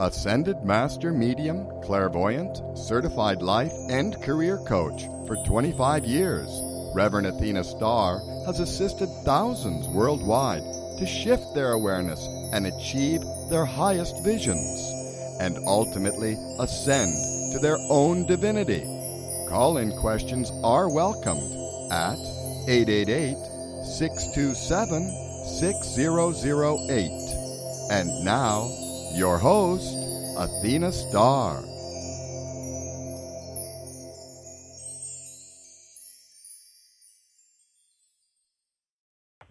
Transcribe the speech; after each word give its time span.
Ascended 0.00 0.64
Master 0.64 1.12
Medium, 1.12 1.68
Clairvoyant, 1.82 2.62
Certified 2.74 3.42
Life 3.42 3.74
and 3.90 4.16
Career 4.22 4.56
Coach 4.56 5.04
for 5.26 5.36
25 5.44 6.06
years, 6.06 6.48
Reverend 6.94 7.26
Athena 7.26 7.62
Star 7.62 8.18
has 8.46 8.60
assisted 8.60 9.10
thousands 9.26 9.86
worldwide 9.88 10.62
to 10.98 11.04
shift 11.06 11.54
their 11.54 11.72
awareness 11.72 12.26
and 12.54 12.66
achieve 12.66 13.20
their 13.50 13.66
highest 13.66 14.24
visions, 14.24 15.36
and 15.38 15.58
ultimately 15.66 16.38
ascend 16.58 17.12
to 17.52 17.58
their 17.58 17.76
own 17.90 18.24
divinity. 18.24 18.80
Call 19.50 19.76
in 19.76 19.94
questions 19.98 20.50
are 20.64 20.88
welcomed 20.88 21.52
at 21.92 22.16
888 22.66 23.36
627 23.84 25.10
6008. 25.44 27.10
And 27.90 28.24
now, 28.24 28.79
your 29.14 29.38
host, 29.38 29.94
Athena 30.38 30.92
Star. 30.92 31.62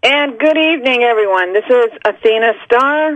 And 0.01 0.39
good 0.39 0.57
evening, 0.57 1.03
everyone. 1.03 1.53
This 1.53 1.65
is 1.69 1.91
Athena 2.05 2.53
Star. 2.65 3.11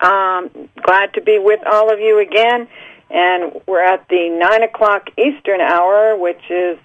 Um, 0.00 0.68
glad 0.82 1.12
to 1.14 1.20
be 1.20 1.38
with 1.38 1.60
all 1.66 1.92
of 1.92 1.98
you 1.98 2.20
again. 2.20 2.68
And 3.10 3.60
we're 3.66 3.82
at 3.82 4.06
the 4.08 4.28
9 4.28 4.62
o'clock 4.62 5.08
Eastern 5.18 5.60
hour, 5.60 6.16
which 6.16 6.42
is 6.50 6.78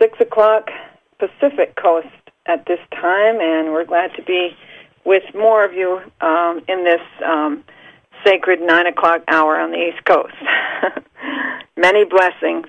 6 0.00 0.20
o'clock 0.20 0.70
Pacific 1.18 1.76
Coast 1.76 2.08
at 2.46 2.64
this 2.66 2.80
time. 2.92 3.40
And 3.40 3.72
we're 3.72 3.84
glad 3.84 4.14
to 4.16 4.22
be 4.22 4.56
with 5.04 5.24
more 5.34 5.64
of 5.64 5.72
you 5.72 6.00
um, 6.20 6.62
in 6.66 6.84
this 6.84 7.02
um, 7.24 7.62
sacred 8.26 8.60
9 8.60 8.86
o'clock 8.86 9.22
hour 9.28 9.58
on 9.60 9.70
the 9.70 9.78
East 9.78 10.04
Coast. 10.04 10.34
Many 11.76 12.04
blessings. 12.04 12.66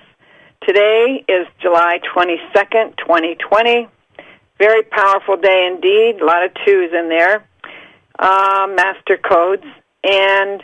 Today 0.64 1.24
is 1.28 1.46
July 1.60 1.98
22nd, 2.14 2.96
2020. 2.98 3.88
Very 4.58 4.82
powerful 4.84 5.36
day 5.36 5.68
indeed. 5.72 6.20
A 6.20 6.24
lot 6.24 6.44
of 6.44 6.52
twos 6.64 6.92
in 6.92 7.08
there. 7.08 7.44
Uh, 8.18 8.68
master 8.70 9.16
codes. 9.16 9.64
And 10.04 10.62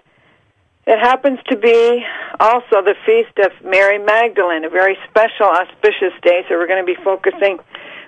it 0.87 0.99
happens 1.01 1.39
to 1.49 1.57
be 1.57 2.05
also 2.39 2.83
the 2.83 2.95
feast 3.05 3.37
of 3.39 3.53
Mary 3.65 3.99
Magdalene, 3.99 4.65
a 4.65 4.71
very 4.71 4.97
special, 5.09 5.47
auspicious 5.47 6.13
day. 6.23 6.43
So 6.49 6.57
we're 6.57 6.69
going 6.69 6.85
to 6.85 6.95
be 6.95 7.01
focusing 7.03 7.59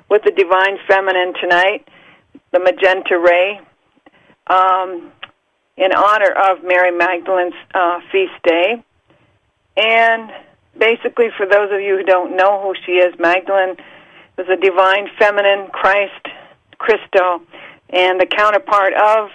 with 0.08 0.22
the 0.22 0.30
Divine 0.30 0.78
Feminine 0.86 1.34
tonight, 1.40 1.88
the 2.52 2.60
Magenta 2.60 3.18
Ray, 3.18 3.60
um, 4.46 5.10
in 5.76 5.92
honor 5.92 6.32
of 6.32 6.64
Mary 6.64 6.90
Magdalene's 6.90 7.54
uh, 7.74 8.00
feast 8.10 8.32
day. 8.44 8.82
And 9.76 10.32
basically, 10.78 11.28
for 11.36 11.46
those 11.46 11.70
of 11.72 11.80
you 11.80 11.98
who 11.98 12.04
don't 12.04 12.36
know 12.36 12.62
who 12.62 12.74
she 12.86 12.92
is, 12.92 13.14
Magdalene 13.18 13.76
was 14.36 14.46
a 14.48 14.56
divine 14.56 15.08
feminine 15.18 15.68
Christ, 15.68 16.26
Christo, 16.78 17.42
and 17.90 18.20
the 18.20 18.26
counterpart 18.26 18.94
of 18.94 19.30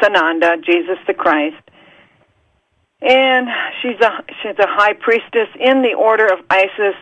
Sananda, 0.00 0.62
Jesus 0.64 0.98
the 1.06 1.14
Christ. 1.14 1.62
And 3.02 3.48
she's 3.82 4.00
a 4.00 4.24
she's 4.42 4.58
a 4.58 4.66
high 4.66 4.94
priestess 4.94 5.48
in 5.60 5.82
the 5.82 5.94
order 5.94 6.26
of 6.26 6.40
Isis, 6.48 6.96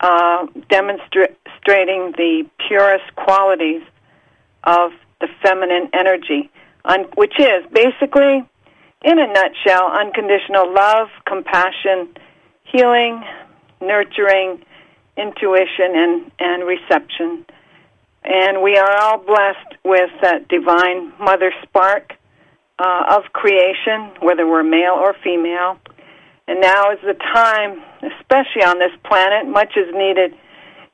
uh, 0.00 0.46
demonstrating 0.68 2.12
the 2.16 2.44
purest 2.66 3.14
qualities 3.14 3.82
of 4.64 4.92
the 5.20 5.28
feminine 5.42 5.90
energy, 5.92 6.50
which 7.16 7.34
is 7.38 7.64
basically, 7.72 8.44
in 9.04 9.18
a 9.18 9.26
nutshell, 9.26 9.90
unconditional 9.92 10.72
love, 10.72 11.08
compassion, 11.26 12.08
healing, 12.64 13.22
nurturing, 13.80 14.62
intuition, 15.16 15.94
and, 15.94 16.30
and 16.38 16.64
reception. 16.66 17.44
And 18.24 18.62
we 18.62 18.76
are 18.76 18.96
all 19.00 19.18
blessed 19.18 19.78
with 19.84 20.10
that 20.22 20.48
divine 20.48 21.12
mother 21.18 21.52
spark 21.62 22.12
uh, 22.78 23.16
of 23.16 23.32
creation, 23.32 24.10
whether 24.20 24.46
we're 24.46 24.62
male 24.62 24.94
or 24.94 25.14
female. 25.24 25.78
And 26.46 26.60
now 26.60 26.92
is 26.92 26.98
the 27.02 27.14
time, 27.14 27.82
especially 28.02 28.64
on 28.64 28.78
this 28.78 28.92
planet, 29.04 29.46
much 29.46 29.76
is 29.76 29.92
needed 29.92 30.34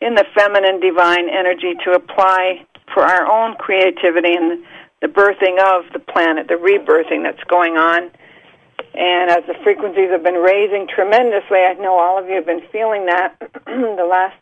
in 0.01 0.15
the 0.15 0.25
feminine 0.35 0.81
divine 0.81 1.29
energy 1.29 1.75
to 1.85 1.93
apply 1.93 2.67
for 2.93 3.03
our 3.03 3.27
own 3.27 3.57
creativity 3.57 4.35
and 4.35 4.65
the 5.05 5.11
birthing 5.11 5.61
of 5.61 5.93
the 5.93 5.99
planet, 5.99 6.49
the 6.49 6.55
rebirthing 6.55 7.25
that's 7.25 7.45
going 7.45 7.77
on. 7.77 8.11
And 8.95 9.31
as 9.31 9.45
the 9.47 9.55
frequencies 9.63 10.09
have 10.09 10.23
been 10.23 10.41
raising 10.41 10.89
tremendously, 10.89 11.59
I 11.59 11.75
know 11.75 11.99
all 11.99 12.19
of 12.19 12.27
you 12.27 12.37
have 12.37 12.47
been 12.47 12.65
feeling 12.73 13.05
that 13.05 13.37
the 13.67 14.09
last 14.09 14.41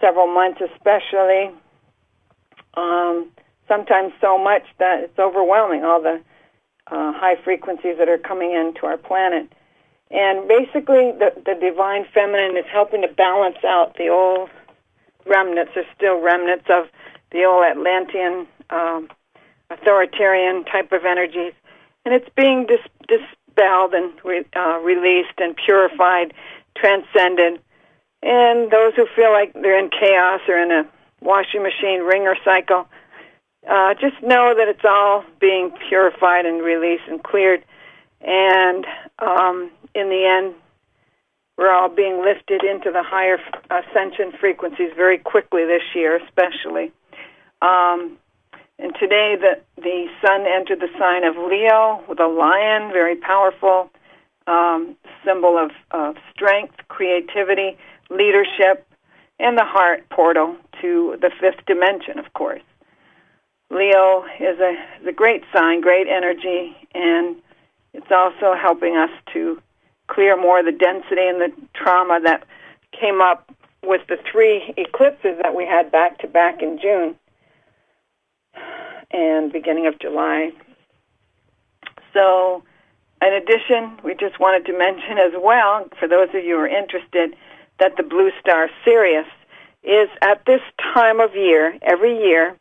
several 0.00 0.26
months, 0.26 0.60
especially. 0.74 1.52
Um, 2.74 3.30
sometimes 3.68 4.12
so 4.20 4.36
much 4.36 4.64
that 4.78 5.04
it's 5.04 5.18
overwhelming, 5.18 5.84
all 5.84 6.02
the 6.02 6.20
uh, 6.90 7.12
high 7.12 7.36
frequencies 7.44 7.98
that 7.98 8.08
are 8.08 8.18
coming 8.18 8.50
into 8.50 8.84
our 8.84 8.96
planet. 8.96 9.52
And 10.10 10.48
basically, 10.48 11.12
the, 11.12 11.30
the 11.46 11.54
divine 11.54 12.04
feminine 12.12 12.56
is 12.56 12.64
helping 12.72 13.02
to 13.02 13.08
balance 13.08 13.62
out 13.64 13.94
the 13.96 14.08
old 14.08 14.50
remnants, 15.24 15.72
there's 15.74 15.86
still 15.94 16.20
remnants 16.20 16.66
of 16.68 16.88
the 17.30 17.44
old 17.44 17.64
Atlantean 17.64 18.48
um, 18.70 19.08
authoritarian 19.70 20.64
type 20.64 20.92
of 20.92 21.04
energies, 21.04 21.52
and 22.04 22.14
it's 22.14 22.28
being 22.36 22.66
dis- 22.66 22.78
dispelled 23.06 23.94
and 23.94 24.12
re- 24.24 24.46
uh, 24.56 24.78
released 24.82 25.38
and 25.38 25.56
purified, 25.56 26.32
transcended. 26.76 27.60
And 28.22 28.70
those 28.70 28.94
who 28.94 29.06
feel 29.14 29.32
like 29.32 29.52
they're 29.52 29.78
in 29.78 29.90
chaos 29.90 30.40
or 30.48 30.58
in 30.58 30.70
a 30.70 30.88
washing 31.20 31.62
machine 31.62 32.00
ringer 32.00 32.34
cycle, 32.44 32.88
uh, 33.68 33.94
just 33.94 34.20
know 34.22 34.54
that 34.56 34.68
it's 34.68 34.84
all 34.84 35.24
being 35.40 35.70
purified 35.88 36.46
and 36.46 36.62
released 36.62 37.04
and 37.08 37.22
cleared. 37.22 37.64
And 38.20 38.86
um, 39.18 39.70
in 39.94 40.08
the 40.08 40.24
end, 40.24 40.54
we're 41.56 41.72
all 41.72 41.88
being 41.88 42.22
lifted 42.22 42.62
into 42.64 42.90
the 42.90 43.02
higher 43.02 43.38
ascension 43.70 44.32
frequencies 44.38 44.92
very 44.96 45.18
quickly 45.18 45.64
this 45.64 45.82
year, 45.94 46.20
especially. 46.24 46.92
Um, 47.60 48.16
and 48.78 48.94
today, 49.00 49.34
the 49.34 49.60
the 49.82 50.06
sun 50.24 50.46
entered 50.46 50.80
the 50.80 50.88
sign 50.98 51.24
of 51.24 51.36
Leo 51.36 52.04
with 52.08 52.20
a 52.20 52.28
lion, 52.28 52.92
very 52.92 53.16
powerful 53.16 53.90
um, 54.46 54.96
symbol 55.24 55.58
of, 55.58 55.72
of 55.90 56.16
strength, 56.32 56.76
creativity, 56.88 57.76
leadership, 58.08 58.86
and 59.40 59.58
the 59.58 59.64
heart 59.64 60.08
portal 60.10 60.56
to 60.80 61.16
the 61.20 61.30
fifth 61.40 61.66
dimension, 61.66 62.18
of 62.18 62.32
course. 62.34 62.62
Leo 63.70 64.24
is 64.40 64.58
a, 64.60 64.72
is 65.00 65.06
a 65.08 65.12
great 65.12 65.42
sign, 65.52 65.80
great 65.80 66.06
energy, 66.06 66.74
and 66.94 67.36
it's 67.92 68.10
also 68.10 68.54
helping 68.54 68.96
us 68.96 69.10
to 69.32 69.60
clear 70.06 70.40
more 70.40 70.60
of 70.60 70.66
the 70.66 70.72
density 70.72 71.26
and 71.26 71.40
the 71.40 71.52
trauma 71.74 72.20
that 72.22 72.44
came 72.98 73.20
up 73.20 73.52
with 73.84 74.00
the 74.08 74.18
three 74.30 74.72
eclipses 74.76 75.36
that 75.42 75.54
we 75.54 75.66
had 75.66 75.90
back 75.92 76.18
to 76.18 76.28
back 76.28 76.62
in 76.62 76.78
June 76.80 77.16
and 79.10 79.52
beginning 79.52 79.86
of 79.86 79.98
July. 79.98 80.52
So, 82.12 82.62
in 83.22 83.32
addition, 83.32 83.98
we 84.04 84.14
just 84.14 84.38
wanted 84.38 84.66
to 84.66 84.78
mention 84.78 85.18
as 85.18 85.32
well, 85.40 85.88
for 85.98 86.08
those 86.08 86.28
of 86.30 86.44
you 86.44 86.56
who 86.56 86.60
are 86.60 86.68
interested, 86.68 87.34
that 87.78 87.96
the 87.96 88.02
blue 88.02 88.30
star 88.40 88.68
Sirius 88.84 89.26
is 89.82 90.08
at 90.22 90.44
this 90.46 90.60
time 90.94 91.20
of 91.20 91.34
year, 91.34 91.78
every 91.82 92.18
year, 92.18 92.56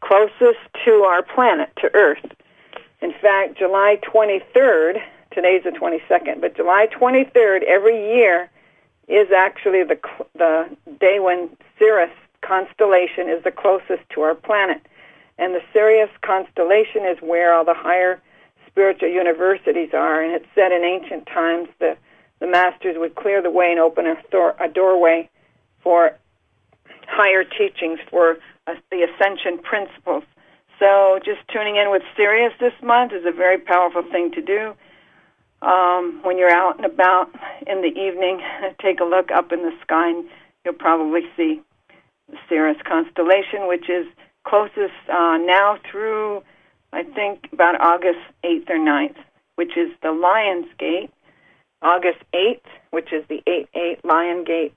closest 0.00 0.60
to 0.84 0.92
our 1.02 1.22
planet, 1.22 1.70
to 1.76 1.90
Earth. 1.94 2.24
In 3.00 3.12
fact, 3.12 3.58
July 3.58 3.98
23rd, 4.02 5.02
today's 5.32 5.64
the 5.64 5.70
22nd, 5.70 6.40
but 6.40 6.56
July 6.56 6.88
23rd 6.92 7.62
every 7.64 8.16
year 8.16 8.50
is 9.08 9.28
actually 9.32 9.82
the 9.84 9.98
the 10.34 10.68
day 11.00 11.18
when 11.18 11.48
Sirius 11.78 12.10
constellation 12.42 13.28
is 13.28 13.42
the 13.42 13.50
closest 13.50 14.02
to 14.10 14.20
our 14.20 14.34
planet. 14.34 14.80
And 15.38 15.54
the 15.54 15.60
Sirius 15.72 16.10
constellation 16.20 17.06
is 17.06 17.18
where 17.20 17.54
all 17.54 17.64
the 17.64 17.74
higher 17.74 18.20
spiritual 18.66 19.08
universities 19.08 19.90
are. 19.94 20.22
And 20.22 20.34
it's 20.34 20.46
said 20.54 20.72
in 20.72 20.82
ancient 20.84 21.26
times 21.26 21.68
that 21.80 21.98
the 22.40 22.46
masters 22.46 22.96
would 22.98 23.14
clear 23.14 23.42
the 23.42 23.50
way 23.50 23.70
and 23.70 23.80
open 23.80 24.06
a, 24.06 24.16
door, 24.30 24.54
a 24.60 24.68
doorway 24.68 25.28
for 25.82 26.16
higher 27.06 27.44
teachings, 27.44 27.98
for 28.10 28.36
uh, 28.66 28.74
the 28.90 29.06
ascension 29.06 29.58
principles. 29.58 30.24
So 30.78 31.18
just 31.24 31.40
tuning 31.52 31.76
in 31.76 31.90
with 31.90 32.02
Sirius 32.16 32.52
this 32.60 32.74
month 32.82 33.12
is 33.12 33.24
a 33.26 33.32
very 33.32 33.58
powerful 33.58 34.02
thing 34.02 34.30
to 34.32 34.42
do. 34.42 34.74
Um, 35.60 36.20
when 36.22 36.38
you're 36.38 36.50
out 36.50 36.76
and 36.76 36.86
about 36.86 37.30
in 37.66 37.82
the 37.82 37.88
evening, 37.88 38.40
take 38.82 39.00
a 39.00 39.04
look 39.04 39.30
up 39.30 39.52
in 39.52 39.62
the 39.62 39.72
sky 39.82 40.10
and 40.10 40.28
you'll 40.64 40.74
probably 40.74 41.22
see 41.36 41.60
the 42.28 42.36
Sirius 42.48 42.78
constellation, 42.86 43.66
which 43.66 43.88
is 43.88 44.06
closest 44.48 44.94
uh, 45.08 45.36
now 45.36 45.78
through, 45.90 46.42
I 46.92 47.02
think, 47.02 47.48
about 47.52 47.80
August 47.80 48.20
8th 48.44 48.70
or 48.70 48.78
9th. 48.78 49.16
which 49.56 49.76
is 49.76 49.90
the 50.02 50.12
Lion's 50.12 50.68
Gate, 50.78 51.10
August 51.82 52.20
8th, 52.32 52.68
which 52.90 53.12
is 53.12 53.24
the 53.28 53.42
8-8 53.74 54.04
Lion 54.04 54.44
Gate 54.44 54.72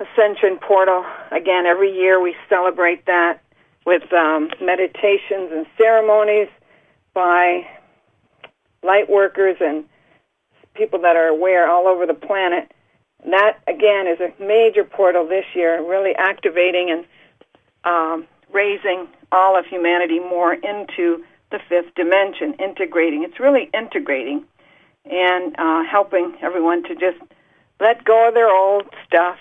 Ascension 0.00 0.58
Portal. 0.58 1.04
Again, 1.30 1.66
every 1.66 1.92
year 1.94 2.18
we 2.18 2.34
celebrate 2.48 3.04
that 3.04 3.42
with 3.84 4.10
um, 4.12 4.50
meditations 4.60 5.50
and 5.52 5.66
ceremonies 5.76 6.48
by 7.12 7.66
light 8.82 9.10
workers 9.10 9.56
and 9.60 9.84
people 10.74 11.00
that 11.00 11.16
are 11.16 11.28
aware 11.28 11.70
all 11.70 11.86
over 11.86 12.06
the 12.06 12.14
planet. 12.14 12.72
That, 13.26 13.58
again, 13.68 14.06
is 14.06 14.18
a 14.18 14.32
major 14.42 14.84
portal 14.84 15.28
this 15.28 15.44
year, 15.54 15.86
really 15.86 16.14
activating 16.16 16.90
and 16.90 17.04
um, 17.84 18.26
raising 18.52 19.08
all 19.30 19.58
of 19.58 19.66
humanity 19.66 20.18
more 20.18 20.52
into 20.54 21.24
the 21.50 21.58
fifth 21.68 21.94
dimension, 21.94 22.54
integrating. 22.58 23.22
It's 23.22 23.40
really 23.40 23.70
integrating 23.74 24.44
and 25.04 25.54
uh, 25.58 25.82
helping 25.84 26.36
everyone 26.42 26.82
to 26.84 26.94
just 26.94 27.18
let 27.80 28.04
go 28.04 28.28
of 28.28 28.34
their 28.34 28.50
old 28.50 28.84
stuff, 29.06 29.38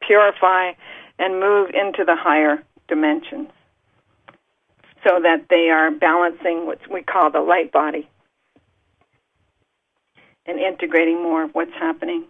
purify, 0.00 0.72
and 1.18 1.40
move 1.40 1.70
into 1.70 2.04
the 2.04 2.16
higher 2.16 2.62
dimensions 2.88 3.48
so 5.06 5.20
that 5.22 5.46
they 5.50 5.68
are 5.70 5.90
balancing 5.90 6.66
what 6.66 6.78
we 6.92 7.02
call 7.02 7.30
the 7.30 7.40
light 7.40 7.72
body 7.72 8.08
and 10.46 10.58
integrating 10.58 11.22
more 11.22 11.44
of 11.44 11.50
what's 11.52 11.72
happening. 11.72 12.24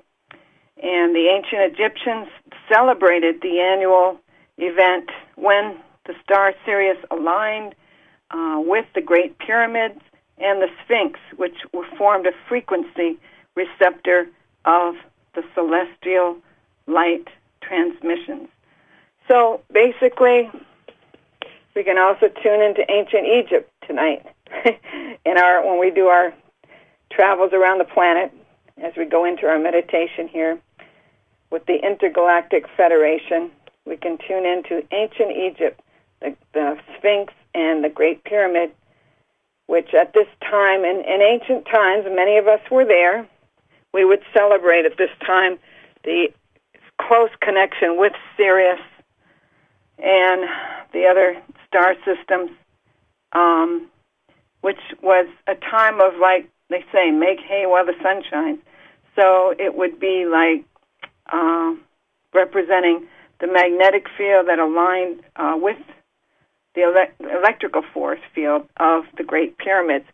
And 0.83 1.15
the 1.15 1.29
ancient 1.29 1.73
Egyptians 1.73 2.29
celebrated 2.73 3.41
the 3.43 3.61
annual 3.61 4.19
event 4.63 5.11
when 5.37 5.77
the 6.07 6.15
star 6.23 6.55
Sirius 6.65 6.99
aligned 7.11 7.75
uh, 8.31 8.61
with 8.65 8.87
the 8.95 9.01
Great 9.01 9.39
Pyramids 9.39 10.01
and 10.39 10.61
the 10.61 10.69
Sphinx, 10.85 11.19
which 11.37 11.57
formed 11.97 12.27
a 12.27 12.33
frequency 12.49 13.19
receptor 13.55 14.27
of 14.65 14.95
the 15.35 15.45
celestial 15.55 16.37
light 16.87 17.29
transmissions. 17.61 18.49
So 19.29 19.61
basically, 19.73 20.51
we 21.75 21.85
can 21.85 21.99
also 21.99 22.29
tune 22.43 22.61
into 22.61 22.85
ancient 22.91 23.27
Egypt 23.27 23.71
tonight 23.87 24.27
in 25.25 25.39
our 25.39 25.67
when 25.67 25.79
we 25.79 25.91
do 25.91 26.07
our 26.07 26.35
travels 27.11 27.53
around 27.53 27.79
the 27.79 27.85
planet 27.85 28.33
as 28.83 28.93
we 28.97 29.05
go 29.05 29.25
into 29.25 29.47
our 29.47 29.59
meditation 29.59 30.29
here 30.29 30.59
with 31.51 31.65
the 31.67 31.77
Intergalactic 31.85 32.67
Federation. 32.77 33.51
We 33.87 33.97
can 33.97 34.19
tune 34.19 34.47
into 34.47 34.83
ancient 34.93 35.33
Egypt, 35.33 35.81
the, 36.21 36.37
the 36.55 36.79
Sphinx, 36.97 37.33
and 37.55 37.85
the 37.85 37.89
Great 37.89 38.25
Pyramid, 38.25 38.71
which 39.67 39.95
at 39.95 40.15
this 40.15 40.29
time, 40.41 40.85
in, 40.85 41.03
in 41.07 41.21
ancient 41.21 41.67
times, 41.67 42.07
many 42.09 42.39
of 42.39 42.47
us 42.47 42.61
were 42.71 42.85
there. 42.85 43.27
We 43.93 44.05
would 44.05 44.23
celebrate 44.35 44.87
at 44.87 44.97
this 44.97 45.11
time 45.27 45.59
the 46.05 46.29
close 47.01 47.31
connection 47.41 47.99
with 47.99 48.13
Sirius 48.37 48.81
and 49.99 50.49
the 50.93 51.07
other 51.07 51.37
star 51.67 51.95
systems, 52.05 52.51
um, 53.33 53.89
which 54.61 54.81
was 55.03 55.27
a 55.47 55.55
time 55.55 56.01
of 56.01 56.19
like 56.21 56.49
they 56.71 56.85
say, 56.93 57.11
make 57.11 57.41
hay 57.41 57.67
while 57.67 57.85
the 57.85 57.95
sun 58.03 58.23
shines. 58.29 58.59
So 59.15 59.55
it 59.59 59.77
would 59.77 60.01
be 60.01 60.25
like 60.25 60.65
uh, 61.31 61.75
representing 62.33 63.07
the 63.43 63.49
magnetic 63.49 64.07
field 64.17 64.47
that 64.47 64.61
aligned 64.61 65.21
uh, 65.37 65.59
with 65.61 65.77
the 66.75 66.83
ele- 66.83 67.37
electrical 67.39 67.83
force 67.93 68.21
field 68.35 68.67
of 68.79 69.03
the 69.19 69.25
Great 69.25 69.59
Pyramids, 69.59 70.07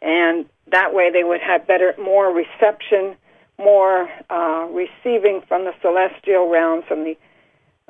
and 0.00 0.46
that 0.70 0.94
way 0.94 1.10
they 1.10 1.24
would 1.24 1.40
have 1.40 1.66
better, 1.66 1.94
more 1.98 2.32
reception, 2.32 3.16
more 3.58 4.08
uh, 4.30 4.66
receiving 4.70 5.42
from 5.48 5.64
the 5.64 5.72
celestial 5.82 6.48
realms, 6.48 6.84
from 6.86 7.02
the 7.02 7.18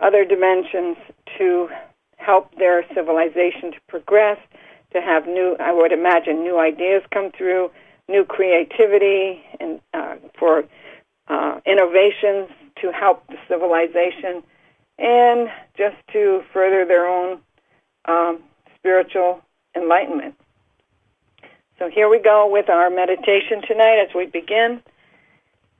other 0.01 0.25
dimensions, 0.25 0.97
to 1.39 1.69
help 2.17 2.57
their 2.57 2.83
civilization 2.95 3.73
to 3.73 3.79
progress, 3.89 4.39
to 4.93 5.01
have 5.03 5.27
new, 5.27 5.57
I 5.61 5.73
would 5.73 5.93
imagine, 5.93 6.43
new 6.43 6.59
ideas 6.59 7.03
come 7.13 7.31
through, 7.37 7.71
new 8.09 8.25
creativity, 8.25 9.45
and 9.61 9.79
uh, 9.93 10.17
for 10.39 10.65
uh, 11.29 11.61
innovations 11.67 12.49
to 12.81 12.93
help 12.93 13.27
the 13.27 13.37
civilization, 13.47 14.43
and 14.99 15.49
just 15.77 15.97
to 16.13 16.43
further 16.53 16.85
their 16.85 17.07
own 17.07 17.41
um, 18.07 18.43
spiritual 18.79 19.43
enlightenment. 19.75 20.35
So 21.79 21.91
here 21.91 22.09
we 22.09 22.19
go 22.19 22.51
with 22.51 22.71
our 22.71 22.89
meditation 22.89 23.61
tonight 23.67 24.07
as 24.09 24.15
we 24.15 24.27
begin. 24.27 24.81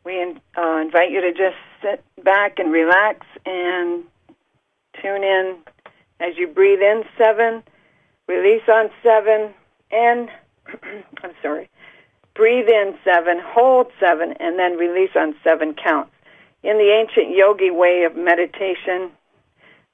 We 0.05 0.21
uh, 0.21 0.77
invite 0.79 1.11
you 1.11 1.21
to 1.23 1.33
just 1.33 1.57
sit 1.83 2.05
back 2.23 2.59
and 2.59 2.71
relax 2.71 3.27
and 3.47 4.05
tune 5.03 5.25
in 5.25 5.57
as 6.21 6.37
you 6.37 6.49
breathe 6.49 6.81
in 6.81 7.03
seven, 7.19 7.63
release 8.29 8.63
on 8.69 8.91
seven, 9.03 9.55
and 9.91 10.29
I'm 11.23 11.33
sorry, 11.43 11.71
breathe 12.35 12.69
in 12.69 12.95
seven, 13.05 13.41
hold 13.43 13.89
seven, 13.99 14.35
and 14.39 14.59
then 14.59 14.77
release 14.77 15.11
on 15.17 15.35
seven 15.43 15.75
counts. 15.75 16.13
In 16.63 16.79
the 16.79 16.91
ancient 16.91 17.37
yogi 17.37 17.71
way 17.71 18.05
of 18.05 18.17
meditation, 18.17 19.13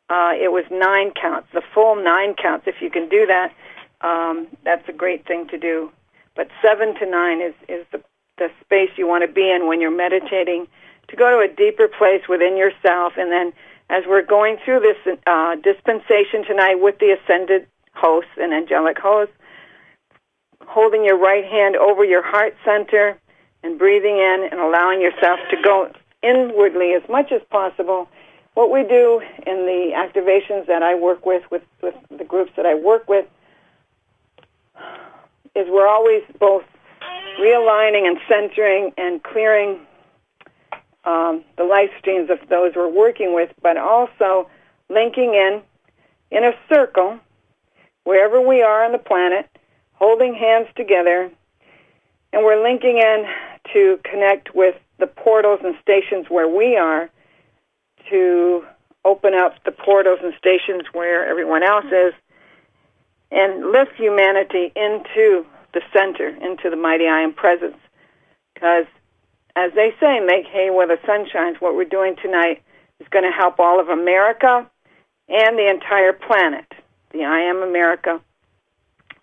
uh, 0.09 0.33
it 0.35 0.53
was 0.53 0.65
nine 0.71 1.13
counts, 1.13 1.49
the 1.53 1.63
full 1.75 1.97
nine 1.97 2.35
counts. 2.35 2.67
If 2.67 2.77
you 2.81 2.91
can 2.91 3.09
do 3.09 3.27
that, 3.27 3.53
um, 4.01 4.49
that's 4.65 4.87
a 4.89 4.93
great 4.93 5.27
thing 5.27 5.49
to 5.49 5.59
do. 5.59 5.91
But 6.35 6.49
seven 6.61 6.95
to 6.97 7.07
nine 7.07 7.41
is, 7.41 7.55
is 7.69 7.87
the, 7.93 8.03
the 8.39 8.51
space 8.65 8.91
you 8.97 9.07
want 9.07 9.23
to 9.27 9.33
be 9.33 9.51
in 9.51 9.69
when 9.69 9.81
you're 9.81 9.91
meditating 9.91 10.67
to 11.09 11.17
go 11.17 11.31
to 11.31 11.51
a 11.51 11.55
deeper 11.55 11.89
place 11.89 12.23
within 12.29 12.57
yourself. 12.57 13.15
And 13.17 13.31
then 13.31 13.53
as 13.91 14.05
we're 14.07 14.25
going 14.25 14.57
through 14.65 14.81
this 14.81 15.19
uh, 15.27 15.57
dispensation 15.57 16.45
tonight 16.47 16.77
with 16.77 16.99
the 16.99 17.17
ascended 17.17 17.67
hosts 17.95 18.31
and 18.39 18.53
angelic 18.53 18.99
hosts, 18.99 19.35
holding 20.67 21.05
your 21.05 21.19
right 21.19 21.45
hand 21.45 21.77
over 21.77 22.05
your 22.05 22.23
heart 22.23 22.57
center 22.65 23.19
and 23.63 23.79
breathing 23.79 24.17
in 24.17 24.49
and 24.51 24.61
allowing 24.61 25.01
yourself 25.01 25.39
to 25.51 25.57
go 25.63 25.93
inwardly 26.23 26.93
as 26.95 27.03
much 27.09 27.33
as 27.33 27.43
possible. 27.51 28.09
What 28.55 28.71
we 28.71 28.83
do 28.83 29.21
in 29.47 29.67
the 29.67 29.93
activations 29.95 30.67
that 30.67 30.83
I 30.83 30.95
work 30.95 31.25
with, 31.25 31.43
with, 31.51 31.63
with 31.83 31.95
the 32.17 32.25
groups 32.25 32.53
that 32.57 32.67
I 32.67 32.75
work 32.75 33.09
with, 33.09 33.27
is 35.55 35.67
we're 35.69 35.89
always 35.89 36.23
both 36.39 36.65
realigning 37.41 38.07
and 38.07 38.19
centering 38.29 38.93
and 38.97 39.23
clearing 39.23 39.81
um, 41.05 41.45
the 41.57 41.65
life 41.65 41.91
streams 41.99 42.31
of 42.31 42.39
those 42.49 42.73
we're 42.77 42.89
working 42.89 43.35
with, 43.35 43.51
but 43.63 43.77
also 43.77 44.49
linking 44.89 45.35
in 45.35 45.63
in 46.31 46.45
a 46.45 46.53
circle 46.69 47.19
wherever 48.05 48.41
we 48.41 48.63
are 48.63 48.85
on 48.85 48.93
the 48.93 48.99
planet, 48.99 49.49
holding 49.95 50.35
hands 50.35 50.69
together, 50.77 51.31
and 52.33 52.45
we're 52.45 52.63
linking 52.63 52.99
in 52.99 53.27
to 53.73 53.99
connect 54.05 54.55
with 54.55 54.75
the 55.03 55.09
portals 55.09 55.59
and 55.65 55.75
stations 55.83 56.27
where 56.29 56.47
we 56.49 56.77
are 56.77 57.11
to 58.09 58.65
open 59.05 59.35
up 59.35 59.55
the 59.65 59.73
portals 59.73 60.21
and 60.23 60.33
stations 60.39 60.83
where 60.93 61.29
everyone 61.29 61.65
else 61.65 61.87
is 61.87 62.15
and 63.33 63.73
lift 63.73 63.91
humanity 63.97 64.71
into 64.77 65.45
the 65.75 65.81
center, 65.93 66.29
into 66.29 66.71
the 66.71 66.77
mighty 66.77 67.09
I 67.09 67.23
am 67.23 67.33
presence. 67.33 67.77
Because, 68.55 68.87
as 69.57 69.73
they 69.75 69.93
say, 69.99 70.21
make 70.21 70.47
hay 70.47 70.71
where 70.71 70.87
the 70.87 70.99
sun 71.05 71.27
shines. 71.33 71.57
What 71.59 71.75
we're 71.75 71.85
doing 71.85 72.15
tonight 72.23 72.63
is 73.01 73.09
going 73.11 73.25
to 73.25 73.37
help 73.37 73.59
all 73.59 73.81
of 73.81 73.89
America 73.89 74.71
and 75.29 75.59
the 75.59 75.69
entire 75.69 76.13
planet. 76.13 76.67
The 77.13 77.25
I 77.25 77.41
am 77.41 77.61
America, 77.61 78.21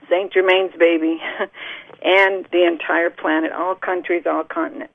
St. 0.10 0.34
Germain's 0.34 0.74
baby, 0.78 1.22
and 2.04 2.46
the 2.52 2.68
entire 2.68 3.10
planet, 3.10 3.54
all 3.54 3.76
countries, 3.76 4.24
all 4.26 4.44
continents, 4.44 4.94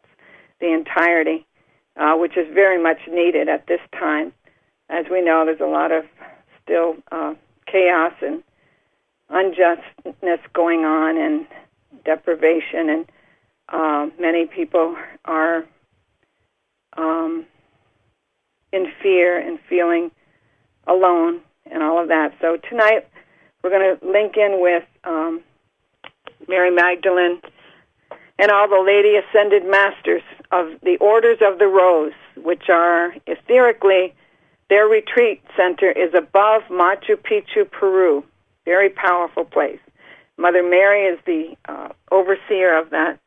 the 0.60 0.72
entirety 0.72 1.46
uh, 1.96 2.14
which 2.14 2.36
is 2.36 2.46
very 2.52 2.82
much 2.82 2.98
needed 3.08 3.48
at 3.48 3.66
this 3.66 3.80
time. 3.92 4.32
As 4.88 5.06
we 5.10 5.22
know, 5.22 5.44
there's 5.44 5.60
a 5.60 5.66
lot 5.66 5.92
of 5.92 6.04
still 6.62 6.96
uh, 7.12 7.34
chaos 7.66 8.12
and 8.20 8.42
unjustness 9.30 10.40
going 10.52 10.84
on 10.84 11.16
and 11.16 11.46
deprivation, 12.04 12.90
and 12.90 13.06
uh, 13.68 14.06
many 14.20 14.46
people 14.46 14.96
are 15.24 15.64
um, 16.96 17.46
in 18.72 18.86
fear 19.02 19.38
and 19.38 19.58
feeling 19.68 20.10
alone 20.86 21.40
and 21.70 21.82
all 21.82 22.00
of 22.00 22.08
that. 22.08 22.34
So 22.40 22.58
tonight 22.68 23.08
we're 23.62 23.70
going 23.70 23.96
to 23.98 24.06
link 24.06 24.36
in 24.36 24.60
with 24.60 24.84
um, 25.04 25.42
Mary 26.46 26.70
Magdalene 26.70 27.40
and 28.38 28.50
all 28.50 28.68
the 28.68 28.82
Lady 28.84 29.16
Ascended 29.16 29.64
Masters 29.64 30.22
of 30.54 30.80
the 30.82 30.96
Orders 30.98 31.38
of 31.42 31.58
the 31.58 31.66
Rose, 31.66 32.12
which 32.36 32.68
are 32.68 33.12
etherically, 33.26 34.12
their 34.70 34.86
retreat 34.86 35.42
center 35.56 35.90
is 35.90 36.14
above 36.14 36.62
Machu 36.70 37.16
Picchu, 37.16 37.68
Peru. 37.68 38.24
Very 38.64 38.88
powerful 38.88 39.44
place. 39.44 39.80
Mother 40.36 40.62
Mary 40.62 41.06
is 41.06 41.18
the 41.26 41.56
uh, 41.68 41.88
overseer 42.12 42.78
of 42.78 42.90
that 42.90 43.18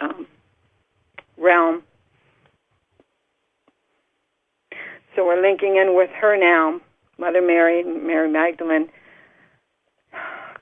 um, 0.00 0.26
realm. 1.36 1.82
So 5.14 5.24
we're 5.24 5.40
linking 5.40 5.76
in 5.76 5.94
with 5.94 6.10
her 6.10 6.36
now, 6.36 6.80
Mother 7.18 7.40
Mary, 7.40 7.82
Mary 7.84 8.30
Magdalene, 8.30 8.88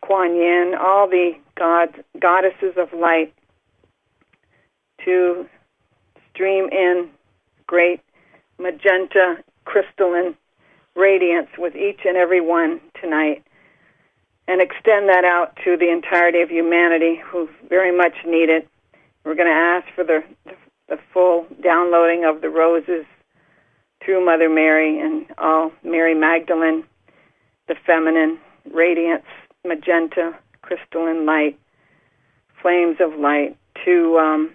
Kuan 0.03 0.37
Yin, 0.37 0.75
all 0.79 1.09
the 1.09 1.33
gods, 1.57 1.95
goddesses 2.21 2.75
of 2.77 2.93
light 2.93 3.35
to 5.05 5.47
stream 6.35 6.69
in 6.71 7.09
great 7.67 8.01
magenta 8.59 9.37
crystalline 9.65 10.37
radiance 10.95 11.49
with 11.59 11.75
each 11.75 12.01
and 12.05 12.17
every 12.17 12.41
one 12.41 12.81
tonight 13.01 13.45
and 14.47 14.61
extend 14.61 15.09
that 15.09 15.25
out 15.25 15.57
to 15.65 15.77
the 15.77 15.91
entirety 15.91 16.41
of 16.41 16.51
humanity 16.51 17.21
who 17.25 17.49
very 17.69 17.97
much 17.97 18.15
need 18.27 18.51
it. 18.51 18.69
We're 19.25 19.35
going 19.35 19.49
to 19.49 19.55
ask 19.55 19.87
for 19.95 20.05
the, 20.05 20.23
the 20.89 20.99
full 21.13 21.47
downloading 21.63 22.25
of 22.25 22.43
the 22.43 22.51
roses 22.51 23.07
through 24.05 24.25
Mother 24.25 24.51
Mary 24.51 25.01
and 25.01 25.27
all 25.39 25.73
Mary 25.83 26.15
Magdalene, 26.15 26.85
the 27.69 27.75
feminine 27.87 28.39
radiance, 28.71 29.25
magenta, 29.65 30.39
crystalline 30.61 31.25
light, 31.25 31.59
flames 32.61 32.99
of 33.01 33.19
light 33.19 33.57
to 33.85 34.19
um, 34.19 34.53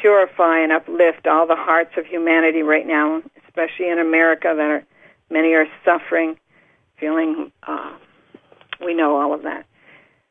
purify 0.00 0.60
and 0.60 0.72
uplift 0.72 1.26
all 1.26 1.46
the 1.46 1.56
hearts 1.56 1.92
of 1.96 2.06
humanity 2.06 2.62
right 2.62 2.86
now, 2.86 3.22
especially 3.46 3.88
in 3.88 3.98
America 3.98 4.52
that 4.56 4.70
are 4.70 4.84
many 5.30 5.54
are 5.54 5.66
suffering, 5.84 6.38
feeling 6.98 7.52
uh, 7.66 7.92
we 8.84 8.94
know 8.94 9.16
all 9.20 9.34
of 9.34 9.42
that. 9.42 9.66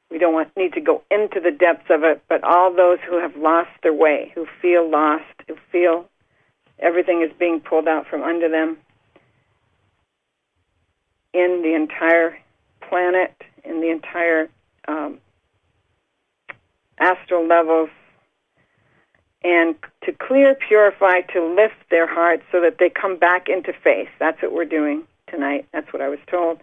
We 0.10 0.20
don't 0.20 0.34
want, 0.34 0.56
need 0.56 0.74
to 0.74 0.82
go 0.82 1.04
into 1.12 1.40
the 1.42 1.52
depths 1.52 1.90
of 1.90 2.04
it, 2.04 2.22
but 2.30 2.44
all 2.44 2.74
those 2.74 3.00
who 3.08 3.20
have 3.20 3.36
lost 3.36 3.70
their 3.84 3.94
way, 3.94 4.32
who 4.36 4.48
feel 4.62 4.90
lost, 4.90 5.26
who 5.48 5.56
feel 5.72 6.08
everything 6.80 7.22
is 7.22 7.32
being 7.38 7.60
pulled 7.60 7.88
out 7.88 8.08
from 8.08 8.24
under 8.24 8.50
them 8.50 8.78
in 11.34 11.62
the 11.62 11.74
entire 11.76 12.38
planet, 12.88 13.36
in 13.66 13.82
the 13.82 13.90
entire 13.90 14.50
um, 14.88 15.20
astral 17.00 17.46
levels, 17.46 17.90
and 19.48 19.76
to 20.04 20.12
clear, 20.12 20.56
purify, 20.56 21.22
to 21.22 21.42
lift 21.42 21.90
their 21.90 22.06
hearts 22.06 22.44
so 22.52 22.60
that 22.60 22.80
they 22.80 22.90
come 22.90 23.18
back 23.18 23.48
into 23.48 23.72
faith. 23.72 24.10
That's 24.20 24.42
what 24.42 24.52
we're 24.52 24.66
doing 24.66 25.04
tonight. 25.30 25.66
That's 25.72 25.92
what 25.94 26.02
I 26.02 26.10
was 26.10 26.20
told. 26.30 26.60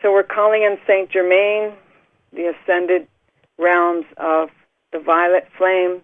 So 0.00 0.12
we're 0.12 0.22
calling 0.22 0.62
in 0.62 0.78
Saint 0.86 1.10
Germain, 1.10 1.72
the 2.32 2.54
ascended 2.54 3.08
realms 3.58 4.04
of 4.16 4.50
the 4.92 5.00
violet 5.00 5.48
flame, 5.58 6.02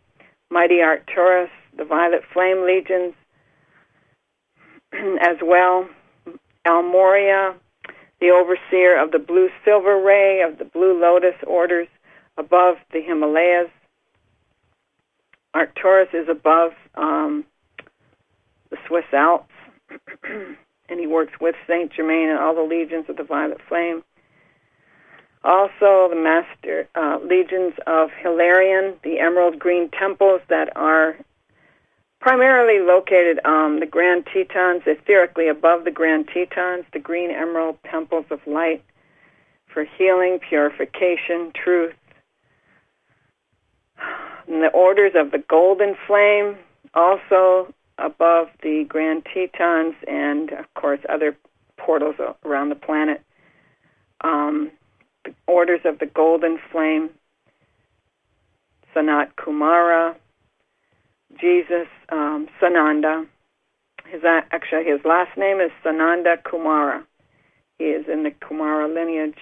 mighty 0.51 0.81
Arcturus, 0.83 1.51
the 1.77 1.85
violet 1.85 2.23
flame 2.33 2.67
legions, 2.67 3.15
as 5.21 5.37
well. 5.41 5.89
El 6.65 6.83
Morya, 6.83 7.55
the 8.21 8.31
overseer 8.31 9.01
of 9.01 9.13
the 9.13 9.19
blue 9.21 9.49
silver 9.65 9.97
ray 9.97 10.43
of 10.43 10.59
the 10.59 10.65
blue 10.65 11.01
lotus 11.01 11.37
orders 11.47 11.87
above 12.37 12.77
the 12.93 13.01
Himalayas. 13.01 13.71
Arcturus 15.55 16.09
is 16.13 16.29
above 16.29 16.73
um, 16.95 17.45
the 18.71 18.77
Swiss 18.87 19.05
Alps, 19.13 19.53
and 20.25 21.01
he 21.01 21.07
works 21.07 21.33
with 21.41 21.55
Saint 21.67 21.93
Germain 21.93 22.29
and 22.29 22.39
all 22.39 22.55
the 22.55 22.63
legions 22.63 23.07
of 23.09 23.17
the 23.17 23.25
Violet 23.25 23.61
Flame. 23.69 24.03
Also, 25.45 26.09
the 26.11 26.21
master 26.21 26.89
uh, 26.95 27.19
legions 27.25 27.73
of 27.87 28.11
Hilarion, 28.23 28.95
the 29.03 29.21
emerald 29.21 29.59
green 29.59 29.89
temples 29.91 30.41
that 30.49 30.77
are 30.77 31.17
primarily 32.21 32.85
located 32.85 33.39
on 33.45 33.79
the 33.81 33.87
Grand 33.87 34.27
Tetons, 34.27 34.83
etherically 34.87 35.49
above 35.49 35.85
the 35.85 35.91
Grand 35.91 36.29
Tetons, 36.29 36.85
the 36.93 36.99
green 36.99 37.31
emerald 37.31 37.79
temples 37.89 38.27
of 38.31 38.41
light 38.47 38.85
for 39.73 39.85
healing, 39.85 40.41
purification, 40.41 41.53
truth. 41.55 41.95
And 44.49 44.63
the 44.63 44.69
orders 44.69 45.13
of 45.15 45.31
the 45.31 45.39
golden 45.49 45.95
flame, 46.07 46.57
also 46.95 47.73
above 47.99 48.49
the 48.63 48.85
Grand 48.89 49.27
Tetons, 49.27 49.95
and 50.07 50.53
of 50.53 50.73
course 50.75 51.01
other 51.09 51.37
portals 51.77 52.17
around 52.45 52.71
the 52.71 52.75
planet. 52.75 53.23
Um, 54.23 54.71
the 55.25 55.35
orders 55.47 55.81
of 55.85 55.99
the 55.99 56.07
golden 56.07 56.59
flame, 56.73 57.11
Sanat 58.95 59.35
Kumara, 59.35 60.15
Jesus 61.41 61.87
um, 62.09 62.49
Sananda. 62.61 63.27
His 64.07 64.23
actually 64.25 64.85
his 64.85 65.01
last 65.05 65.37
name 65.37 65.61
is 65.61 65.71
Sananda 65.85 66.43
Kumara. 66.43 67.05
He 67.79 67.85
is 67.85 68.07
in 68.11 68.23
the 68.23 68.31
Kumara 68.31 68.93
lineage, 68.93 69.39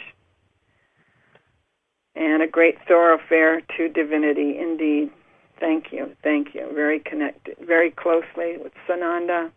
and 2.17 2.43
a 2.43 2.47
great 2.47 2.77
thoroughfare 2.89 3.61
to 3.77 3.89
divinity 3.89 4.59
indeed. 4.59 5.11
Thank 5.61 5.93
you, 5.93 6.17
thank 6.23 6.55
you. 6.55 6.71
Very 6.75 7.01
connected, 7.01 7.57
very 7.61 7.91
closely 7.91 8.57
with 8.63 8.73
Sananda 8.89 9.51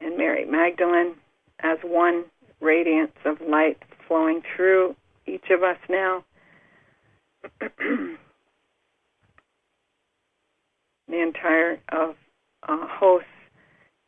and 0.00 0.16
Mary 0.16 0.44
Magdalene 0.44 1.14
as 1.60 1.78
one 1.82 2.24
radiance 2.60 3.12
of 3.24 3.40
light 3.48 3.78
flowing 4.06 4.42
through 4.56 4.96
each 5.26 5.50
of 5.50 5.62
us 5.62 5.78
now. 5.88 6.24
the 11.08 11.20
entire 11.20 11.78
of 11.92 12.14
uh, 12.68 12.86
hosts 12.88 13.28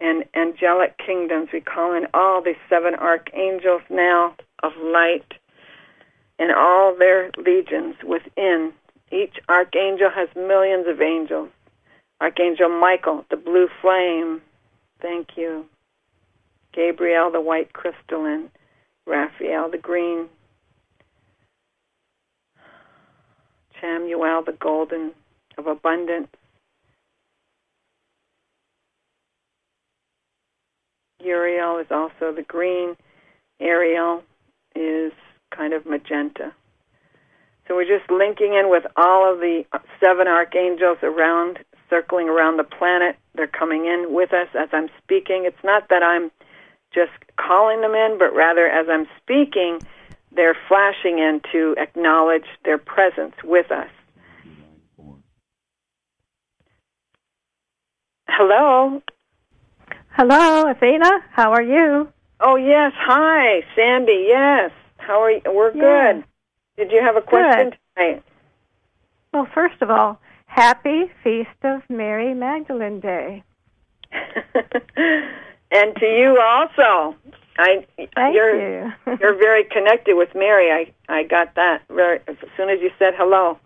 and 0.01 0.25
angelic 0.35 0.97
kingdoms. 1.05 1.49
We 1.53 1.61
call 1.61 1.95
in 1.95 2.07
all 2.15 2.43
the 2.43 2.55
seven 2.69 2.95
archangels 2.95 3.83
now 3.91 4.35
of 4.63 4.73
light 4.83 5.35
and 6.39 6.53
all 6.53 6.95
their 6.97 7.31
legions 7.39 7.97
within. 8.05 8.73
Each 9.11 9.37
archangel 9.49 10.11
has 10.11 10.29
millions 10.37 10.87
of 10.89 11.01
angels. 11.01 11.49
Archangel 12.21 12.69
Michael, 12.69 13.25
the 13.31 13.37
blue 13.37 13.69
flame. 13.81 14.43
Thank 15.01 15.37
you. 15.37 15.67
Gabriel, 16.73 17.31
the 17.31 17.41
white 17.41 17.73
crystalline. 17.73 18.51
Raphael, 19.07 19.71
the 19.71 19.79
green. 19.79 20.29
Chamuel, 23.81 24.45
the 24.45 24.57
golden 24.59 25.13
of 25.59 25.67
abundance. 25.67 26.29
Uriel 31.21 31.79
is 31.79 31.87
also 31.91 32.33
the 32.35 32.45
green. 32.47 32.97
Ariel 33.61 34.23
is 34.75 35.13
kind 35.57 35.73
of 35.73 35.87
magenta. 35.87 36.53
So 37.67 37.75
we're 37.75 37.85
just 37.85 38.11
linking 38.11 38.55
in 38.55 38.71
with 38.71 38.85
all 38.97 39.33
of 39.33 39.41
the 39.41 39.65
seven 40.01 40.29
archangels 40.29 40.99
around, 41.03 41.59
circling 41.91 42.29
around 42.29 42.59
the 42.59 42.65
planet. 42.65 43.17
They're 43.35 43.49
coming 43.49 43.87
in 43.87 44.15
with 44.15 44.33
us 44.33 44.49
as 44.59 44.69
I'm 44.73 44.89
speaking. 45.03 45.45
It's 45.47 45.65
not 45.65 45.89
that 45.89 46.03
I'm 46.03 46.31
just 46.95 47.13
calling 47.37 47.81
them 47.81 47.95
in, 47.95 48.17
but 48.19 48.35
rather 48.35 48.67
as 48.67 48.87
I'm 48.89 49.07
speaking, 49.21 49.81
they're 50.35 50.57
flashing 50.69 51.19
in 51.19 51.41
to 51.53 51.75
acknowledge 51.79 52.47
their 52.65 52.79
presence 52.79 53.35
with 53.43 53.71
us. 53.73 53.91
Hello. 58.29 59.03
Hello, 60.11 60.71
Athena. 60.71 61.11
How 61.33 61.53
are 61.53 61.63
you? 61.63 62.09
Oh 62.39 62.57
yes, 62.57 62.93
hi, 62.95 63.63
Sandy. 63.75 64.27
Yes, 64.29 64.71
how 65.07 65.23
are 65.23 65.31
you? 65.31 65.41
We're 65.47 65.75
yeah. 65.75 66.13
good. 66.13 66.25
Did 66.77 66.93
you 66.93 67.03
have 67.03 67.17
a 67.17 67.23
question 67.23 67.71
good. 67.71 67.79
tonight? 67.97 68.23
Well, 69.33 69.49
first 69.55 69.81
of 69.81 69.91
all, 69.91 70.19
happy 70.47 71.11
Feast 71.23 71.49
of 71.63 71.83
Mary 71.89 72.35
Magdalene 72.35 73.01
Day. 73.01 73.43
and 74.13 75.97
to 75.97 76.07
you 76.07 76.39
also. 76.41 77.17
I 77.59 77.87
Thank 77.97 78.35
you're 78.35 78.85
you. 78.85 78.93
you're 79.21 79.37
very 79.37 79.65
connected 79.65 80.15
with 80.15 80.35
Mary. 80.35 80.71
I 80.71 80.93
I 81.09 81.23
got 81.23 81.55
that 81.55 81.83
very 81.89 82.21
as 82.29 82.37
soon 82.57 82.69
as 82.69 82.81
you 82.83 82.91
said 82.99 83.15
hello. 83.17 83.59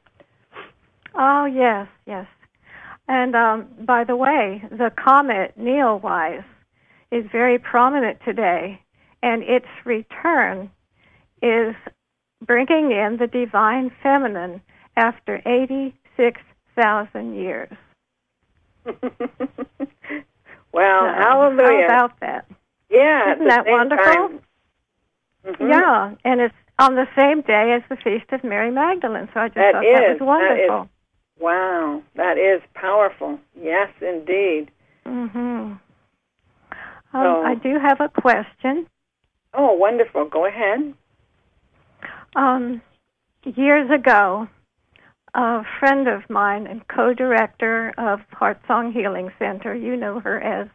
Oh 1.15 1.45
yes, 1.45 1.89
yes. 2.07 2.27
And 3.09 3.35
um, 3.35 3.67
by 3.81 4.05
the 4.05 4.15
way, 4.15 4.63
the 4.71 4.93
comet 4.97 5.55
Neowise 5.59 6.45
is 7.11 7.25
very 7.33 7.59
prominent 7.59 8.19
today, 8.25 8.81
and 9.25 9.43
its 9.43 9.67
return 9.85 10.71
is 11.43 11.75
bringing 12.45 12.91
in 12.93 13.17
the 13.19 13.27
divine 13.27 13.91
feminine 14.03 14.61
after 14.97 15.41
86,000 15.47 17.35
years. 17.35 17.71
well, 18.85 18.97
so, 19.13 19.13
hallelujah. 20.73 21.87
How 21.89 22.05
about 22.05 22.21
that? 22.21 22.47
Yeah. 22.91 23.35
Isn't 23.35 23.49
that 23.49 23.67
wonderful? 23.67 24.41
Mm-hmm. 25.47 25.69
Yeah, 25.71 26.15
and 26.25 26.41
it's 26.41 26.55
on 26.79 26.95
the 26.97 27.07
same 27.17 27.41
day 27.43 27.73
as 27.73 27.83
the 27.89 27.97
feast 27.97 28.31
of 28.33 28.45
Mary 28.45 28.71
Magdalene. 28.71 29.29
So 29.33 29.41
I 29.41 29.49
just 29.49 29.57
That 29.57 29.73
thought 29.73 29.85
is- 29.85 29.93
that 29.95 30.11
was 30.13 30.21
wonderful. 30.21 30.79
That 30.79 30.83
is, 30.85 30.89
Wow, 31.41 32.03
that 32.17 32.37
is 32.37 32.61
powerful. 32.75 33.39
Yes, 33.59 33.89
indeed. 34.03 34.71
Mhm. 35.07 35.31
Um, 35.33 35.81
So- 37.13 37.43
I 37.43 37.55
do 37.55 37.79
have 37.79 38.01
a 38.01 38.09
question. 38.11 38.87
Oh, 39.55 39.73
wonderful. 39.73 40.27
Go 40.27 40.45
ahead. 40.45 40.95
Um, 42.37 42.81
years 43.45 43.91
ago, 43.91 44.49
a 45.35 45.63
friend 45.79 46.09
of 46.09 46.29
mine 46.29 46.67
and 46.67 46.87
co-director 46.89 47.93
of 47.99 48.21
Heart 48.33 48.61
Song 48.69 48.93
Healing 48.93 49.31
Center, 49.39 49.75
you 49.75 49.97
know 49.97 50.21
her 50.21 50.41
as 50.41 50.69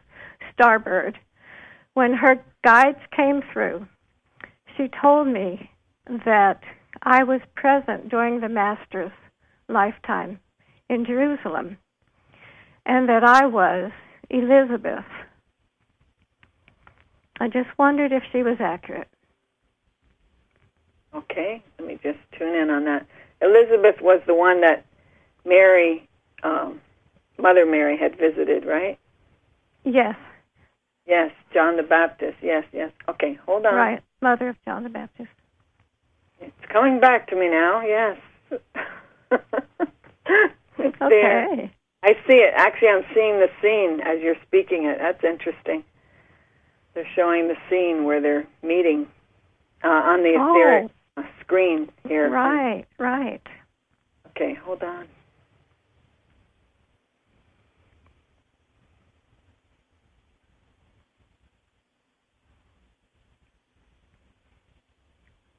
Starbird, 0.52 1.14
when 1.94 2.12
her 2.12 2.44
guides 2.62 2.98
came 3.14 3.40
through, 3.52 3.86
she 4.76 4.88
told 5.00 5.28
me 5.28 5.70
that 6.06 6.60
I 7.02 7.24
was 7.24 7.40
present 7.54 8.10
during 8.10 8.40
the 8.40 8.48
Master's 8.48 9.12
lifetime 9.68 10.38
in 10.88 11.04
Jerusalem 11.06 11.78
and 12.84 13.08
that 13.08 13.24
I 13.24 13.46
was 13.46 13.90
Elizabeth. 14.30 15.04
I 17.40 17.48
just 17.48 17.68
wondered 17.78 18.12
if 18.12 18.22
she 18.32 18.42
was 18.42 18.56
accurate. 18.60 19.08
Okay, 21.16 21.62
let 21.78 21.88
me 21.88 21.98
just 22.02 22.18
tune 22.38 22.54
in 22.54 22.70
on 22.70 22.84
that. 22.84 23.06
Elizabeth 23.40 24.00
was 24.00 24.20
the 24.26 24.34
one 24.34 24.60
that 24.60 24.84
Mary, 25.44 26.08
um, 26.42 26.80
Mother 27.38 27.66
Mary, 27.66 27.96
had 27.96 28.18
visited, 28.18 28.64
right? 28.64 28.98
Yes, 29.84 30.16
Yes, 31.06 31.30
John 31.54 31.76
the 31.76 31.84
Baptist. 31.84 32.36
Yes, 32.42 32.64
yes. 32.72 32.90
Okay, 33.08 33.38
hold 33.46 33.64
on. 33.64 33.74
right. 33.74 34.02
Mother 34.20 34.48
of 34.48 34.56
John 34.64 34.82
the 34.82 34.88
Baptist. 34.88 35.30
It's 36.40 36.52
coming 36.68 36.98
back 37.00 37.28
to 37.28 37.36
me 37.36 37.48
now. 37.48 37.80
Yes. 37.82 38.18
it's 38.50 40.98
there. 40.98 41.52
Okay. 41.52 41.70
I 42.02 42.12
see 42.26 42.38
it. 42.38 42.52
Actually, 42.56 42.88
I'm 42.88 43.04
seeing 43.14 43.38
the 43.40 43.48
scene 43.62 44.00
as 44.04 44.20
you're 44.20 44.36
speaking 44.46 44.84
it. 44.84 44.98
That's 44.98 45.22
interesting. 45.24 45.84
They're 46.94 47.08
showing 47.14 47.48
the 47.48 47.56
scene 47.70 48.04
where 48.04 48.20
they're 48.20 48.46
meeting 48.62 49.06
uh, 49.84 49.88
on 49.88 50.22
the 50.22 50.34
Oh. 50.38 50.90
Uh, 51.16 51.22
screen 51.40 51.90
here. 52.08 52.30
Right, 52.30 52.84
right. 52.98 53.42
Okay, 54.28 54.54
hold 54.54 54.82
on. 54.82 55.06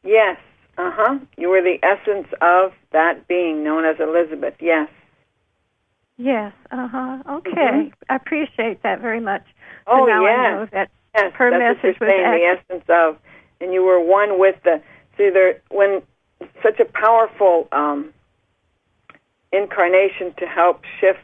Yes. 0.04 0.38
Uh 0.78 0.92
huh. 0.94 1.20
You 1.38 1.50
were 1.50 1.62
the 1.62 1.78
essence 1.84 2.28
of 2.42 2.72
that 2.92 3.28
being 3.28 3.64
known 3.64 3.84
as 3.84 3.96
Elizabeth. 4.00 4.54
Yes. 4.62 4.90
Yes. 6.18 6.54
Uh 6.72 6.88
huh. 6.88 7.24
Okay. 7.30 7.52
Mhm. 7.52 7.94
I 8.10 8.16
appreciate 8.16 8.84
that 8.84 9.02
very 9.02 9.20
much. 9.20 9.44
Oh, 9.88 10.02
so 10.02 10.06
now 10.06 10.26
I 10.26 10.30
yes. 10.30 10.52
know 10.54 10.68
that 10.72 10.92
Yes, 11.16 11.34
Her 11.34 11.50
that's 11.50 11.60
message 11.60 12.00
what 12.00 12.08
was 12.08 12.16
you're 12.16 12.32
saying, 12.34 12.60
the 12.70 12.76
essence 12.76 12.86
of, 12.90 13.18
and 13.60 13.74
you 13.74 13.84
were 13.84 14.00
one 14.00 14.40
with 14.40 14.56
the. 14.64 14.82
See, 15.18 15.30
there 15.30 15.62
when 15.70 16.02
such 16.62 16.80
a 16.80 16.86
powerful 16.86 17.68
um, 17.72 18.14
incarnation 19.52 20.34
to 20.38 20.46
help 20.46 20.84
shift 21.00 21.20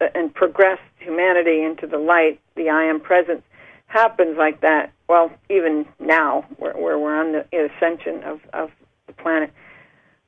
uh, 0.00 0.06
and 0.14 0.34
progress 0.34 0.78
humanity 0.98 1.62
into 1.62 1.86
the 1.86 1.98
light, 1.98 2.40
the 2.56 2.70
I 2.70 2.84
am 2.84 3.00
presence, 3.00 3.42
happens 3.86 4.36
like 4.38 4.62
that. 4.62 4.92
Well, 5.08 5.30
even 5.50 5.86
now, 6.00 6.46
where, 6.56 6.76
we're 6.76 7.20
on 7.20 7.32
the 7.32 7.44
ascension 7.52 8.22
of 8.24 8.40
of 8.52 8.70
the 9.06 9.12
planet. 9.12 9.52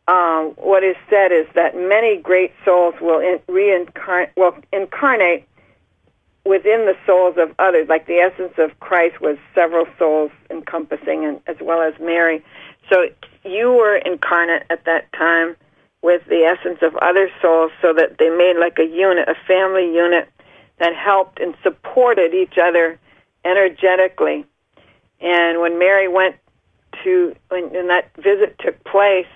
Um, 0.09 0.53
what 0.57 0.85
is 0.85 0.95
said 1.11 1.33
is 1.33 1.47
that 1.55 1.75
many 1.75 2.17
great 2.17 2.53
souls 2.65 2.95
will 3.01 3.19
in, 3.19 3.41
reincarnate, 3.49 4.31
will 4.37 4.55
incarnate 4.73 5.49
within 6.45 6.87
the 6.87 6.97
souls 7.05 7.35
of 7.39 7.53
others, 7.59 7.89
like 7.89 8.07
the 8.07 8.19
essence 8.19 8.55
of 8.59 8.79
Christ 8.79 9.21
was 9.21 9.37
several 9.53 9.87
souls 9.99 10.31
encompassing, 10.49 11.25
and 11.25 11.41
as 11.49 11.57
well 11.61 11.83
as 11.83 11.95
Mary. 12.01 12.45
So 12.91 13.09
you 13.45 13.73
were 13.73 13.97
incarnate 13.97 14.65
at 14.71 14.85
that 14.85 15.13
time 15.13 15.57
with 16.03 16.25
the 16.27 16.45
essence 16.45 16.79
of 16.83 16.95
other 16.97 17.29
souls, 17.43 17.73
so 17.83 17.93
that 17.93 18.19
they 18.19 18.31
made 18.31 18.57
like 18.59 18.79
a 18.79 18.87
unit, 18.87 19.29
a 19.29 19.35
family 19.47 19.93
unit 19.93 20.29
that 20.79 20.95
helped 20.95 21.41
and 21.41 21.55
supported 21.63 22.35
each 22.35 22.59
other 22.63 22.99
energetically. 23.45 24.45
And 25.21 25.61
when 25.61 25.79
Mary 25.79 26.07
went 26.07 26.37
to, 27.03 27.35
when, 27.49 27.71
when 27.71 27.89
that 27.89 28.15
visit 28.17 28.57
took 28.59 28.83
place, 28.85 29.27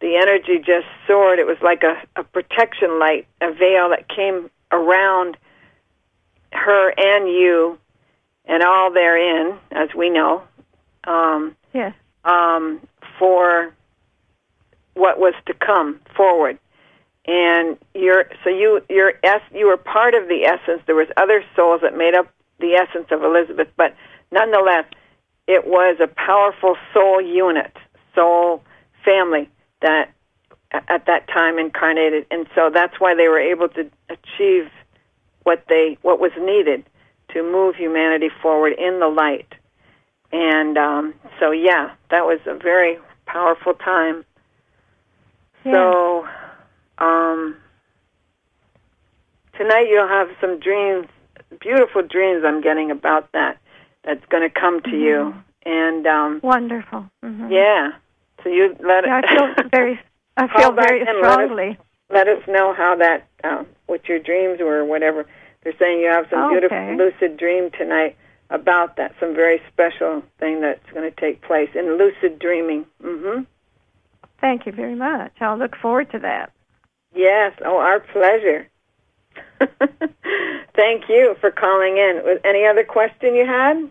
the 0.00 0.16
energy 0.16 0.58
just 0.58 0.86
soared. 1.06 1.38
It 1.38 1.46
was 1.46 1.58
like 1.62 1.82
a, 1.82 2.02
a 2.16 2.24
protection 2.24 2.98
light, 2.98 3.26
a 3.40 3.52
veil 3.52 3.90
that 3.90 4.08
came 4.08 4.50
around 4.72 5.36
her 6.52 6.92
and 6.96 7.28
you 7.28 7.78
and 8.46 8.62
all 8.62 8.92
therein, 8.92 9.58
as 9.70 9.88
we 9.94 10.10
know, 10.10 10.42
um, 11.04 11.56
yes. 11.72 11.94
Um, 12.24 12.80
for 13.18 13.74
what 14.94 15.18
was 15.18 15.34
to 15.46 15.54
come 15.54 16.00
forward. 16.16 16.58
And 17.26 17.78
you're 17.94 18.26
so 18.42 18.50
you 18.50 18.82
you're 18.90 19.14
es- 19.22 19.52
you 19.54 19.66
were 19.66 19.76
part 19.78 20.14
of 20.14 20.28
the 20.28 20.44
essence. 20.44 20.82
There 20.86 20.94
was 20.94 21.08
other 21.16 21.44
souls 21.56 21.80
that 21.82 21.96
made 21.96 22.14
up 22.14 22.28
the 22.60 22.74
essence 22.74 23.06
of 23.10 23.22
Elizabeth, 23.22 23.68
but 23.76 23.94
nonetheless, 24.30 24.84
it 25.46 25.66
was 25.66 25.96
a 26.00 26.06
powerful 26.06 26.76
soul 26.92 27.20
unit, 27.20 27.74
soul 28.14 28.62
family 29.04 29.48
that 29.80 30.10
at 30.70 31.06
that 31.06 31.28
time 31.28 31.58
incarnated, 31.58 32.26
and 32.30 32.46
so 32.54 32.70
that's 32.72 32.98
why 33.00 33.14
they 33.14 33.28
were 33.28 33.40
able 33.40 33.68
to 33.70 33.90
achieve 34.10 34.70
what 35.44 35.64
they 35.68 35.96
what 36.02 36.20
was 36.20 36.32
needed 36.38 36.84
to 37.32 37.42
move 37.42 37.76
humanity 37.76 38.28
forward 38.42 38.74
in 38.78 39.00
the 39.00 39.08
light. 39.08 39.54
And 40.34 40.76
um, 40.76 41.14
so, 41.38 41.52
yeah, 41.52 41.92
that 42.10 42.24
was 42.26 42.40
a 42.46 42.54
very 42.54 42.98
powerful 43.26 43.72
time. 43.74 44.24
So, 45.62 46.26
um, 46.98 47.56
tonight 49.56 49.86
you'll 49.88 50.08
have 50.08 50.28
some 50.40 50.58
dreams, 50.58 51.06
beautiful 51.60 52.02
dreams. 52.02 52.42
I'm 52.44 52.60
getting 52.60 52.90
about 52.90 53.30
that. 53.32 53.58
That's 54.04 54.24
going 54.28 54.42
to 54.42 54.50
come 54.50 54.82
to 54.82 54.90
you, 54.90 55.32
and 55.64 56.06
um, 56.06 56.40
Wonderful. 56.42 57.08
hmm 57.22 57.50
yeah. 57.50 57.92
So 58.42 58.50
you 58.50 58.76
let 58.84 59.04
Yeah, 59.06 59.20
it. 59.20 59.24
I 59.24 59.34
feel 59.56 59.68
very. 59.70 60.00
I 60.36 60.48
feel 60.48 60.72
very 60.72 61.00
in, 61.00 61.06
let 61.06 61.14
us- 61.14 61.20
strongly. 61.20 61.78
let 62.10 62.28
us 62.28 62.42
know 62.48 62.74
how 62.74 62.96
that, 62.96 63.26
uh, 63.44 63.64
what 63.86 64.06
your 64.08 64.18
dreams 64.18 64.58
were, 64.60 64.80
or 64.80 64.84
whatever. 64.84 65.24
They're 65.62 65.72
saying 65.78 66.00
you 66.00 66.08
have 66.10 66.26
some 66.28 66.50
beautiful 66.50 66.96
lucid 66.96 67.38
dream 67.38 67.70
tonight 67.70 68.16
about 68.54 68.96
that, 68.96 69.14
some 69.20 69.34
very 69.34 69.60
special 69.72 70.22
thing 70.38 70.60
that's 70.60 70.88
going 70.92 71.10
to 71.10 71.20
take 71.20 71.42
place 71.42 71.70
in 71.74 71.98
lucid 71.98 72.38
dreaming. 72.38 72.86
hmm 73.02 73.42
Thank 74.40 74.66
you 74.66 74.72
very 74.72 74.94
much. 74.94 75.32
I'll 75.40 75.56
look 75.56 75.74
forward 75.76 76.10
to 76.12 76.18
that. 76.18 76.52
Yes. 77.14 77.52
Oh, 77.64 77.78
our 77.78 78.00
pleasure. 78.00 78.68
Thank 80.76 81.08
you 81.08 81.34
for 81.40 81.50
calling 81.50 81.96
in. 81.96 82.20
Was 82.24 82.40
any 82.44 82.66
other 82.66 82.84
question 82.84 83.34
you 83.34 83.46
had? 83.46 83.90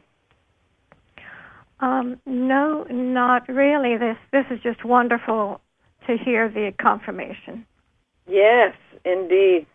Um, 1.79 2.19
no, 2.25 2.83
not 2.89 3.47
really. 3.49 3.97
This 3.97 4.17
this 4.31 4.45
is 4.51 4.59
just 4.61 4.85
wonderful 4.85 5.59
to 6.07 6.17
hear 6.17 6.49
the 6.49 6.73
confirmation. 6.79 7.65
Yes, 8.27 8.75
indeed. 9.03 9.65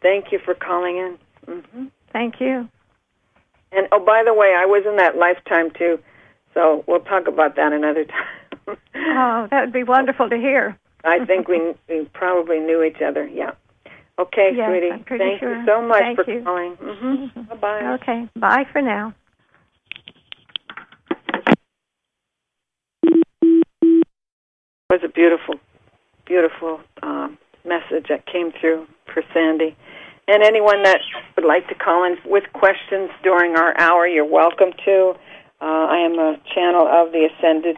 Thank 0.00 0.32
you 0.32 0.38
for 0.44 0.54
calling 0.54 0.96
in. 0.96 1.18
Hmm 1.46 1.86
Thank 2.12 2.40
you. 2.40 2.68
And 3.72 3.88
oh, 3.90 3.98
by 4.04 4.22
the 4.24 4.32
way, 4.34 4.54
I 4.56 4.66
was 4.66 4.84
in 4.88 4.96
that 4.96 5.16
lifetime 5.16 5.70
too, 5.76 5.98
so 6.54 6.84
we'll 6.86 7.00
talk 7.00 7.26
about 7.26 7.56
that 7.56 7.72
another 7.72 8.04
time. 8.66 8.76
Oh, 8.94 9.48
that 9.50 9.60
would 9.64 9.72
be 9.72 9.82
wonderful 9.82 10.28
to 10.30 10.36
hear. 10.36 10.78
I 11.04 11.24
think 11.26 11.48
we, 11.48 11.74
we 11.88 12.04
probably 12.14 12.60
knew 12.60 12.82
each 12.84 13.02
other. 13.06 13.26
Yeah. 13.26 13.50
Okay, 14.18 14.50
Yes, 14.54 14.68
sweetie. 14.70 14.90
I'm 14.92 15.02
pretty 15.04 15.24
Thank 15.24 15.40
sure. 15.40 15.58
you 15.60 15.66
so 15.66 15.82
much 15.82 15.98
Thank 16.00 16.20
for 16.24 16.30
you. 16.30 16.44
calling. 16.44 16.76
hmm 16.80 17.40
Bye 17.48 17.56
bye. 17.56 17.98
Okay. 18.00 18.28
Bye 18.36 18.64
for 18.72 18.80
now. 18.80 19.12
It 23.82 24.06
was 24.88 25.00
a 25.04 25.08
beautiful, 25.08 25.56
beautiful 26.26 26.80
um, 27.02 27.36
message 27.64 28.06
that 28.08 28.24
came 28.26 28.52
through 28.60 28.86
for 29.12 29.22
Sandy. 29.34 29.76
And 30.26 30.42
anyone 30.42 30.82
that 30.84 31.00
would 31.36 31.44
like 31.44 31.68
to 31.68 31.74
call 31.74 32.04
in 32.04 32.16
with 32.24 32.44
questions 32.54 33.10
during 33.22 33.56
our 33.56 33.78
hour, 33.78 34.06
you're 34.06 34.24
welcome 34.24 34.72
to. 34.84 35.14
Uh, 35.60 35.64
I 35.64 35.98
am 35.98 36.18
a 36.18 36.40
channel 36.54 36.86
of 36.86 37.12
the 37.12 37.28
Ascended 37.28 37.76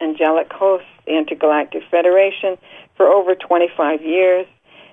Angelic 0.00 0.52
Hosts, 0.52 0.88
the 1.06 1.16
Intergalactic 1.16 1.84
Federation, 1.90 2.58
for 2.96 3.06
over 3.06 3.36
25 3.36 4.02
years. 4.02 4.46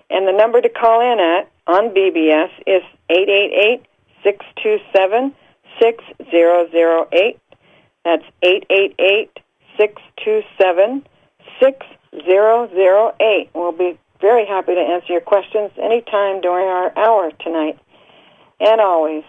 And 0.10 0.28
the 0.28 0.32
number 0.32 0.62
to 0.62 0.70
call 0.70 1.02
in 1.02 1.20
at 1.20 1.50
on 1.66 1.90
BBS 1.90 2.52
is 2.68 2.84
888 3.10 3.82
627 4.24 5.34
6008. 5.82 7.40
That's 8.06 8.24
888 8.44 9.40
627 9.78 11.08
6008. 11.60 13.50
We'll 13.56 13.72
be 13.72 13.98
very 14.24 14.46
happy 14.46 14.74
to 14.74 14.80
answer 14.80 15.12
your 15.12 15.22
questions 15.22 15.70
anytime 15.78 16.40
during 16.40 16.66
our 16.66 16.98
hour 16.98 17.30
tonight 17.44 17.78
and 18.62 18.80
always. 18.80 19.26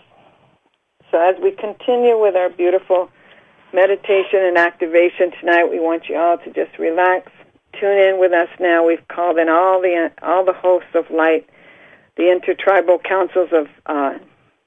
So, 1.10 1.18
as 1.18 1.34
we 1.42 1.50
continue 1.50 2.16
with 2.16 2.36
our 2.36 2.48
beautiful 2.48 3.10
meditation 3.72 4.38
and 4.38 4.56
activation 4.56 5.32
tonight, 5.40 5.64
we 5.68 5.80
want 5.80 6.08
you 6.08 6.16
all 6.16 6.38
to 6.38 6.52
just 6.52 6.78
relax. 6.78 7.32
Tune 7.80 7.98
in 7.98 8.20
with 8.20 8.32
us 8.32 8.48
now. 8.60 8.86
We've 8.86 9.06
called 9.08 9.36
in 9.36 9.48
all 9.48 9.82
the 9.82 10.12
all 10.22 10.44
the 10.44 10.52
hosts 10.52 10.94
of 10.94 11.10
light. 11.10 11.50
The 12.16 12.30
intertribal 12.30 13.00
councils 13.00 13.48
of 13.50 13.66
uh, 13.86 14.18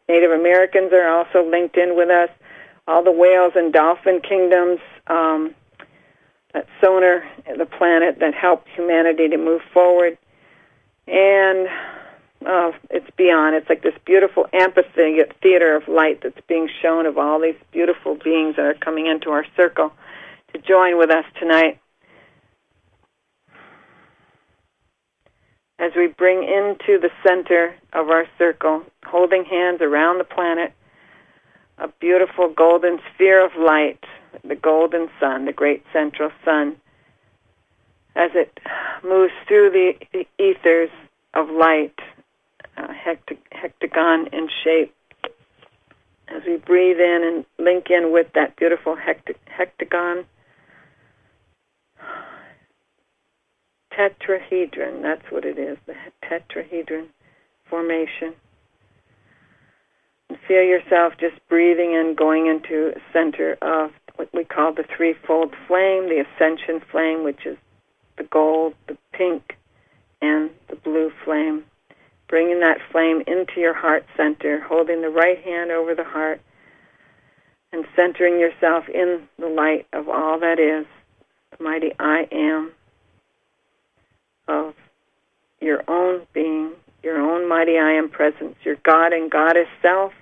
Native 0.09 0.31
Americans 0.31 0.91
are 0.91 1.07
also 1.07 1.49
linked 1.49 1.77
in 1.77 1.95
with 1.95 2.09
us. 2.09 2.29
All 2.85 3.01
the 3.01 3.13
whales 3.13 3.53
and 3.55 3.71
dolphin 3.71 4.19
kingdoms, 4.19 4.79
um, 5.07 5.55
that 6.57 6.67
sonar, 6.81 7.23
the 7.57 7.65
planet 7.65 8.17
that 8.19 8.33
helped 8.33 8.67
humanity 8.69 9.27
to 9.29 9.37
move 9.37 9.61
forward. 9.73 10.17
And 11.07 11.67
oh, 12.45 12.73
it's 12.89 13.09
beyond. 13.15 13.55
It's 13.55 13.69
like 13.69 13.83
this 13.83 13.93
beautiful 14.05 14.47
amphitheater 14.51 15.75
of 15.75 15.87
light 15.87 16.21
that's 16.23 16.41
being 16.47 16.67
shown 16.81 17.05
of 17.05 17.17
all 17.17 17.39
these 17.39 17.55
beautiful 17.71 18.15
beings 18.15 18.55
that 18.55 18.65
are 18.65 18.73
coming 18.73 19.05
into 19.05 19.29
our 19.29 19.45
circle 19.55 19.91
to 20.53 20.59
join 20.59 20.97
with 20.97 21.11
us 21.11 21.25
tonight. 21.39 21.79
As 25.79 25.91
we 25.95 26.07
bring 26.07 26.39
into 26.39 26.99
the 26.99 27.11
center 27.23 27.75
of 27.93 28.09
our 28.09 28.25
circle, 28.39 28.81
holding 29.05 29.45
hands 29.45 29.79
around 29.81 30.17
the 30.17 30.23
planet, 30.23 30.73
a 31.77 31.87
beautiful 31.99 32.49
golden 32.49 32.99
sphere 33.13 33.43
of 33.45 33.51
light, 33.59 34.03
the 34.43 34.55
golden 34.55 35.09
sun, 35.19 35.45
the 35.45 35.53
great 35.53 35.83
central 35.93 36.31
sun, 36.43 36.75
as 38.15 38.31
it 38.33 38.59
moves 39.03 39.33
through 39.47 39.69
the, 39.69 39.93
the 40.11 40.25
ethers 40.43 40.89
of 41.33 41.49
light, 41.49 41.93
uh, 42.77 42.87
hectagon 43.51 44.33
in 44.33 44.49
shape. 44.63 44.93
As 46.29 46.43
we 46.45 46.57
breathe 46.57 46.99
in 46.99 47.23
and 47.23 47.45
link 47.63 47.89
in 47.89 48.11
with 48.11 48.27
that 48.33 48.55
beautiful 48.57 48.97
hectagon, 48.97 50.25
tetrahedron, 53.91 55.01
that's 55.01 55.31
what 55.31 55.45
it 55.45 55.57
is, 55.57 55.77
the 55.85 55.95
tetrahedron 56.23 57.07
formation. 57.69 58.33
Feel 60.47 60.63
yourself 60.63 61.13
just 61.19 61.35
breathing 61.47 61.93
in, 61.93 62.15
going 62.15 62.47
into 62.47 62.93
center 63.13 63.57
of 63.61 63.91
what 64.15 64.29
we 64.33 64.43
call 64.43 64.73
the 64.73 64.83
threefold 64.83 65.53
flame, 65.67 66.09
the 66.09 66.25
ascension 66.25 66.81
flame, 66.91 67.23
which 67.23 67.45
is 67.45 67.57
the 68.17 68.23
gold, 68.23 68.73
the 68.87 68.97
pink, 69.13 69.57
and 70.21 70.49
the 70.69 70.75
blue 70.75 71.11
flame. 71.23 71.63
Bringing 72.27 72.59
that 72.59 72.79
flame 72.91 73.23
into 73.25 73.61
your 73.61 73.73
heart 73.73 74.05
center, 74.17 74.59
holding 74.59 75.01
the 75.01 75.09
right 75.09 75.41
hand 75.43 75.71
over 75.71 75.95
the 75.95 76.03
heart, 76.03 76.41
and 77.71 77.85
centering 77.95 78.39
yourself 78.39 78.89
in 78.89 79.27
the 79.39 79.47
light 79.47 79.87
of 79.93 80.09
all 80.09 80.39
that 80.39 80.59
is, 80.59 80.85
the 81.57 81.63
mighty 81.63 81.93
I 81.99 82.27
am 82.31 82.71
of 84.47 84.73
your 85.61 85.83
own 85.87 86.25
being, 86.33 86.71
your 87.03 87.19
own 87.19 87.47
mighty 87.47 87.77
I 87.77 87.91
am 87.91 88.09
presence, 88.09 88.55
your 88.63 88.75
God 88.83 89.13
and 89.13 89.29
Goddess 89.29 89.67
self, 89.81 90.13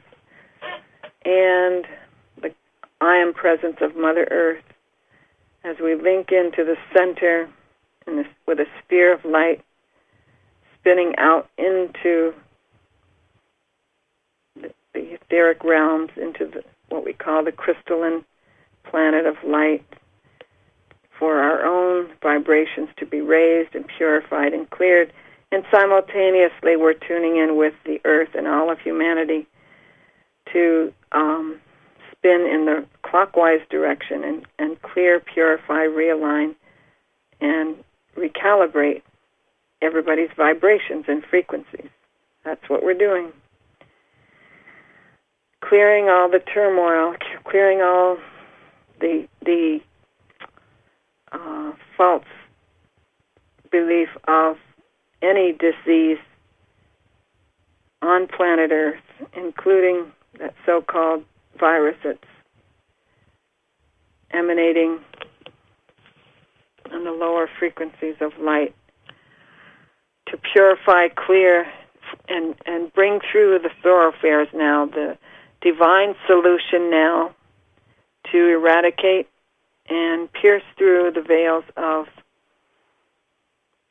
and 1.23 1.85
the 2.41 2.53
I 3.01 3.15
am 3.17 3.33
presence 3.33 3.77
of 3.81 3.95
Mother 3.95 4.27
Earth 4.29 4.63
as 5.63 5.77
we 5.83 5.95
link 5.95 6.31
into 6.31 6.63
the 6.63 6.75
center 6.93 7.49
this, 8.05 8.27
with 8.45 8.59
a 8.59 8.65
sphere 8.83 9.13
of 9.13 9.25
light 9.25 9.63
spinning 10.79 11.15
out 11.17 11.49
into 11.57 12.33
the, 14.55 14.71
the 14.93 15.13
etheric 15.15 15.63
realms, 15.63 16.11
into 16.15 16.45
the, 16.45 16.63
what 16.89 17.03
we 17.03 17.13
call 17.13 17.43
the 17.43 17.51
crystalline 17.51 18.23
planet 18.83 19.25
of 19.25 19.35
light, 19.43 19.83
for 21.17 21.39
our 21.39 21.65
own 21.65 22.09
vibrations 22.21 22.89
to 22.97 23.05
be 23.05 23.21
raised 23.21 23.73
and 23.73 23.85
purified 23.97 24.53
and 24.53 24.69
cleared. 24.69 25.11
And 25.51 25.63
simultaneously, 25.71 26.75
we're 26.75 26.93
tuning 26.93 27.37
in 27.37 27.57
with 27.57 27.73
the 27.85 27.99
earth 28.03 28.29
and 28.35 28.47
all 28.47 28.71
of 28.71 28.79
humanity 28.79 29.47
to 30.51 30.93
um, 31.11 31.59
spin 32.11 32.47
in 32.51 32.65
the 32.65 32.85
clockwise 33.03 33.61
direction 33.69 34.23
and, 34.23 34.45
and 34.59 34.81
clear, 34.81 35.19
purify, 35.19 35.85
realign, 35.85 36.55
and 37.39 37.75
recalibrate 38.17 39.01
everybody's 39.81 40.29
vibrations 40.35 41.05
and 41.07 41.23
frequencies. 41.23 41.89
That's 42.43 42.67
what 42.69 42.83
we're 42.83 42.93
doing. 42.93 43.31
Clearing 45.61 46.09
all 46.09 46.29
the 46.29 46.39
turmoil, 46.39 47.15
clearing 47.43 47.81
all 47.81 48.17
the 48.99 49.27
the 49.43 49.79
uh, 51.31 51.71
false 51.97 52.23
belief 53.71 54.09
of 54.27 54.57
any 55.21 55.53
disease 55.53 56.17
on 58.01 58.27
planet 58.27 58.71
Earth, 58.71 59.01
including 59.35 60.11
that 60.39 60.53
so-called 60.65 61.23
virus 61.59 61.95
that's 62.03 62.19
emanating 64.31 64.99
on 66.91 67.03
the 67.03 67.11
lower 67.11 67.49
frequencies 67.59 68.15
of 68.21 68.31
light 68.39 68.75
to 70.27 70.37
purify, 70.53 71.07
clear, 71.07 71.65
and, 72.27 72.55
and 72.65 72.91
bring 72.93 73.19
through 73.31 73.59
the 73.59 73.69
thoroughfares 73.81 74.47
now, 74.53 74.85
the 74.85 75.17
divine 75.61 76.15
solution 76.27 76.89
now 76.89 77.33
to 78.31 78.49
eradicate 78.49 79.27
and 79.87 80.31
pierce 80.33 80.63
through 80.77 81.11
the 81.13 81.21
veils 81.21 81.63
of 81.77 82.07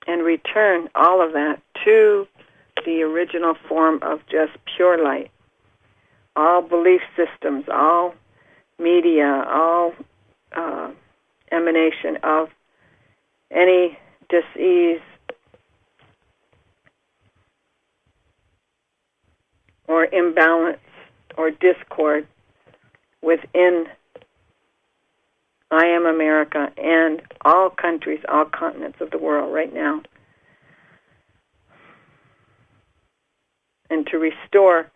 and 0.07 0.25
return 0.25 0.89
all 0.95 1.25
of 1.25 1.33
that 1.33 1.61
to 1.85 2.27
the 2.85 3.03
original 3.03 3.55
form 3.69 3.99
of 4.03 4.21
just 4.31 4.53
pure 4.77 5.03
light. 5.03 5.31
All 6.37 6.63
belief 6.63 7.01
systems, 7.17 7.65
all 7.73 8.15
media, 8.79 9.45
all 9.49 9.93
uh, 10.53 10.91
emanation 11.53 12.19
of 12.23 12.49
any 13.51 13.99
disease 14.29 15.01
or 19.87 20.07
imbalance 20.07 20.79
or 21.37 21.51
discord 21.51 22.27
within 23.23 23.87
I 25.71 25.87
am 25.87 26.07
America 26.07 26.73
and 26.77 27.23
all 27.45 27.71
countries, 27.71 28.21
all 28.29 28.45
continents 28.45 29.01
of 29.01 29.11
the 29.11 29.19
world 29.19 29.53
right 29.53 29.73
now. 29.73 30.03
And 33.91 34.07
to 34.09 34.19
restore 34.19 34.91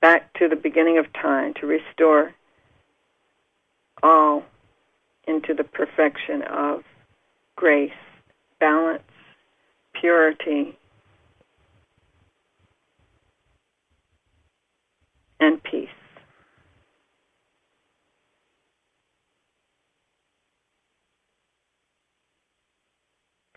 back 0.00 0.32
to 0.34 0.48
the 0.48 0.56
beginning 0.56 0.98
of 0.98 1.12
time, 1.12 1.54
to 1.60 1.66
restore 1.66 2.34
all 4.02 4.44
into 5.26 5.54
the 5.54 5.64
perfection 5.64 6.42
of 6.42 6.84
grace, 7.56 7.92
balance, 8.60 9.02
purity, 9.94 10.76
and 15.40 15.62
peace. 15.62 15.88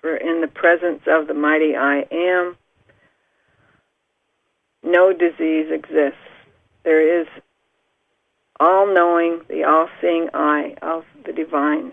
For 0.07 0.15
in 0.15 0.39
the 0.39 0.47
presence 0.47 1.01
of 1.05 1.27
the 1.27 1.33
mighty 1.33 1.75
I 1.75 2.05
am, 2.09 2.55
no 4.81 5.11
disease 5.11 5.67
exists. 5.69 6.15
There 6.85 7.19
is 7.19 7.27
all 8.57 8.87
knowing, 8.87 9.41
the 9.49 9.65
all 9.65 9.89
seeing 9.99 10.29
eye 10.33 10.75
of 10.81 11.03
the 11.25 11.33
divine. 11.33 11.91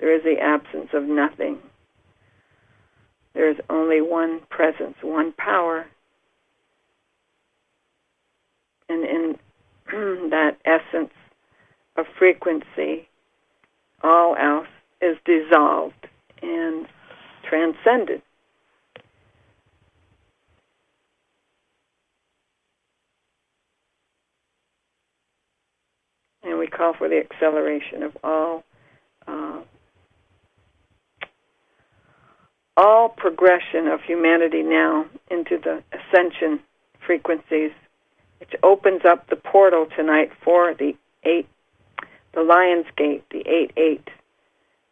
There 0.00 0.14
is 0.14 0.22
the 0.22 0.38
absence 0.38 0.90
of 0.92 1.04
nothing. 1.04 1.60
There 3.32 3.48
is 3.48 3.56
only 3.70 4.02
one 4.02 4.40
presence, 4.50 4.96
one 5.00 5.32
power, 5.32 5.86
and 8.90 9.02
in 9.02 9.38
that 10.28 10.58
essence 10.66 11.14
of 11.96 12.04
frequency, 12.18 13.08
all 14.02 14.36
else 14.36 14.68
is 15.00 15.16
dissolved 15.24 16.06
and 16.42 16.86
transcended. 17.54 18.20
And 26.42 26.58
we 26.58 26.66
call 26.66 26.94
for 26.94 27.08
the 27.08 27.18
acceleration 27.18 28.02
of 28.02 28.16
all 28.22 28.64
uh, 29.26 29.60
all 32.76 33.08
progression 33.08 33.86
of 33.86 34.00
humanity 34.02 34.62
now 34.62 35.06
into 35.30 35.56
the 35.56 35.82
ascension 35.92 36.60
frequencies, 37.06 37.70
which 38.40 38.50
opens 38.64 39.02
up 39.04 39.30
the 39.30 39.36
portal 39.36 39.86
tonight 39.96 40.32
for 40.44 40.74
the 40.74 40.94
eight, 41.22 41.46
the 42.34 42.42
Lion's 42.42 42.86
Gate, 42.96 43.24
the 43.30 43.48
eight 43.48 43.70
eight 43.76 44.08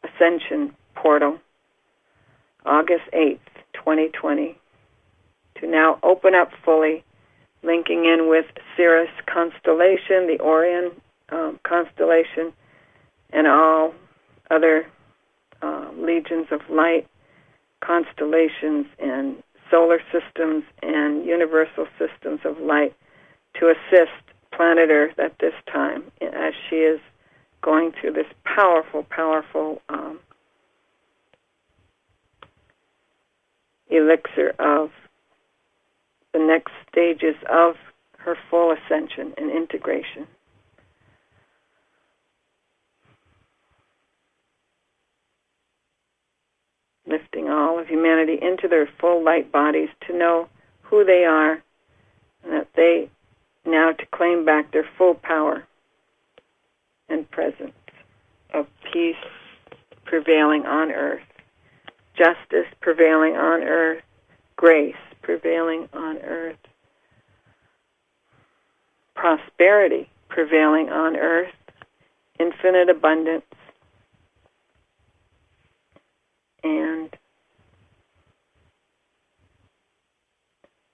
ascension 0.05 0.75
portal, 0.95 1.39
August 2.65 3.05
eighth, 3.13 3.41
twenty 3.73 4.09
twenty, 4.09 4.59
to 5.61 5.67
now 5.67 5.99
open 6.03 6.35
up 6.35 6.51
fully, 6.65 7.05
linking 7.63 8.05
in 8.05 8.29
with 8.29 8.47
Sirius 8.77 9.11
constellation, 9.27 10.27
the 10.27 10.39
Orion 10.41 10.93
um, 11.31 11.59
constellation, 11.65 12.53
and 13.31 13.47
all 13.47 13.95
other 14.51 14.87
uh, 15.63 15.89
legions 15.97 16.47
of 16.51 16.61
light 16.69 17.07
constellations 17.81 18.87
and 18.99 19.43
solar 19.71 20.01
systems 20.13 20.65
and 20.83 21.25
universal 21.25 21.87
systems 21.99 22.41
of 22.45 22.59
light 22.59 22.95
to 23.59 23.69
assist 23.69 24.13
planet 24.53 24.91
Earth 24.91 25.19
at 25.19 25.39
this 25.39 25.55
time 25.73 26.05
as 26.21 26.53
she 26.69 26.77
is 26.77 27.01
going 27.63 27.93
through 27.93 28.13
this 28.13 28.27
powerful, 28.45 29.05
powerful 29.05 29.81
um, 29.89 30.19
elixir 33.97 34.55
of 34.59 34.91
the 36.33 36.39
next 36.39 36.73
stages 36.91 37.37
of 37.51 37.77
her 38.19 38.37
full 38.51 38.73
ascension 38.73 39.35
and 39.37 39.51
integration. 39.51 40.27
lifting 47.05 47.49
all 47.51 47.79
of 47.79 47.89
humanity 47.89 48.39
into 48.41 48.69
their 48.69 48.89
full 48.99 49.23
light 49.23 49.53
bodies 49.53 49.89
to 50.07 50.17
know 50.17 50.49
who 50.83 51.05
they 51.05 51.25
are 51.25 51.63
and 52.43 52.53
that 52.53 52.69
they 52.75 53.11
now 53.65 53.93
to 53.93 54.07
claim 54.07 54.45
back 54.45 54.73
their 54.73 54.89
full 54.97 55.15
power 55.15 55.65
and 57.09 57.31
presence 57.31 57.73
of 58.55 58.67
peace 58.93 59.17
prevailing 60.05 60.67
on 60.67 60.91
earth, 60.91 61.23
justice 62.17 62.67
prevailing 62.81 63.37
on 63.37 63.63
earth, 63.63 64.03
grace 64.57 64.95
prevailing 65.23 65.89
on 65.93 66.19
earth, 66.19 66.59
prosperity 69.15 70.09
prevailing 70.29 70.89
on 70.89 71.17
earth, 71.17 71.55
infinite 72.39 72.89
abundance, 72.89 73.45
and 76.65 77.15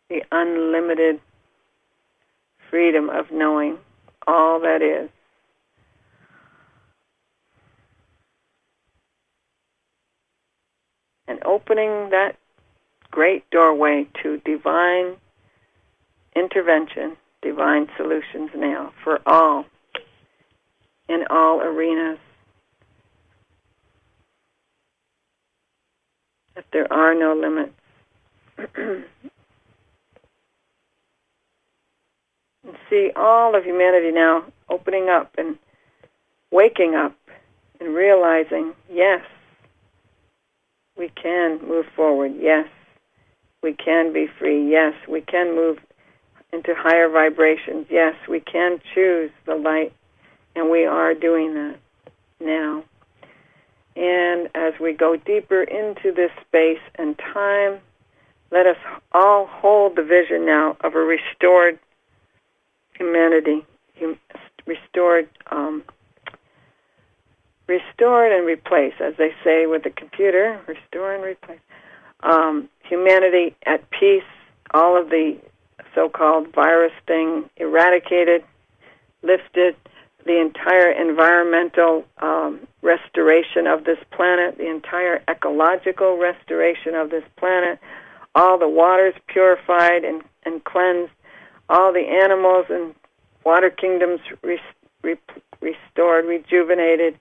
the 0.08 0.22
unlimited 0.32 1.20
freedom 2.70 3.10
of 3.10 3.30
knowing 3.30 3.78
all 4.26 4.60
that 4.60 4.82
is. 4.82 5.10
And 11.26 11.42
opening 11.58 12.10
that 12.10 12.36
great 13.10 13.48
doorway 13.50 14.06
to 14.22 14.38
divine 14.44 15.16
intervention, 16.36 17.16
divine 17.42 17.88
solutions 17.96 18.50
now 18.54 18.92
for 19.02 19.20
all, 19.26 19.64
in 21.08 21.24
all 21.30 21.60
arenas. 21.60 22.18
that 26.54 26.64
there 26.72 26.92
are 26.92 27.14
no 27.14 27.34
limits. 27.36 27.72
and 32.64 32.76
see 32.90 33.12
all 33.14 33.54
of 33.54 33.62
humanity 33.64 34.10
now 34.10 34.44
opening 34.68 35.08
up 35.08 35.32
and 35.38 35.56
waking 36.50 36.96
up 36.96 37.14
and 37.78 37.94
realizing, 37.94 38.74
yes, 38.92 39.20
we 40.98 41.10
can 41.10 41.60
move 41.66 41.86
forward. 41.94 42.32
Yes, 42.38 42.68
we 43.62 43.72
can 43.72 44.12
be 44.12 44.26
free. 44.38 44.70
Yes, 44.70 44.94
we 45.08 45.20
can 45.20 45.54
move 45.54 45.78
into 46.52 46.74
higher 46.74 47.08
vibrations. 47.08 47.86
Yes, 47.88 48.14
we 48.28 48.40
can 48.40 48.80
choose 48.94 49.30
the 49.46 49.54
light, 49.54 49.92
and 50.56 50.70
we 50.70 50.84
are 50.84 51.14
doing 51.14 51.54
that 51.54 51.76
now. 52.40 52.82
And 53.96 54.48
as 54.54 54.74
we 54.80 54.92
go 54.92 55.16
deeper 55.16 55.62
into 55.62 56.12
this 56.12 56.30
space 56.46 56.80
and 56.96 57.18
time, 57.18 57.80
let 58.50 58.66
us 58.66 58.76
all 59.12 59.46
hold 59.46 59.96
the 59.96 60.02
vision 60.02 60.46
now 60.46 60.76
of 60.80 60.94
a 60.94 60.98
restored 60.98 61.78
humanity, 62.96 63.66
restored, 64.66 65.28
um, 65.50 65.82
restored 67.68 68.32
and 68.32 68.46
replace, 68.46 68.94
as 68.98 69.14
they 69.18 69.32
say 69.44 69.66
with 69.66 69.84
the 69.84 69.90
computer, 69.90 70.60
restore 70.66 71.14
and 71.14 71.22
replace. 71.22 71.60
Um, 72.20 72.68
humanity 72.82 73.54
at 73.66 73.88
peace, 73.90 74.24
all 74.72 75.00
of 75.00 75.10
the 75.10 75.36
so-called 75.94 76.52
virus 76.52 76.92
thing 77.06 77.48
eradicated, 77.56 78.42
lifted, 79.22 79.76
the 80.24 80.40
entire 80.40 80.90
environmental 80.90 82.04
um, 82.18 82.60
restoration 82.82 83.66
of 83.66 83.84
this 83.84 83.98
planet, 84.10 84.58
the 84.58 84.68
entire 84.68 85.22
ecological 85.28 86.18
restoration 86.18 86.94
of 86.94 87.10
this 87.10 87.24
planet, 87.36 87.78
all 88.34 88.58
the 88.58 88.68
waters 88.68 89.14
purified 89.26 90.04
and, 90.04 90.22
and 90.44 90.64
cleansed, 90.64 91.12
all 91.68 91.92
the 91.92 92.06
animals 92.06 92.66
and 92.68 92.94
water 93.44 93.70
kingdoms 93.70 94.20
re- 94.42 94.60
re- 95.02 95.16
restored, 95.60 96.26
rejuvenated, 96.26 97.18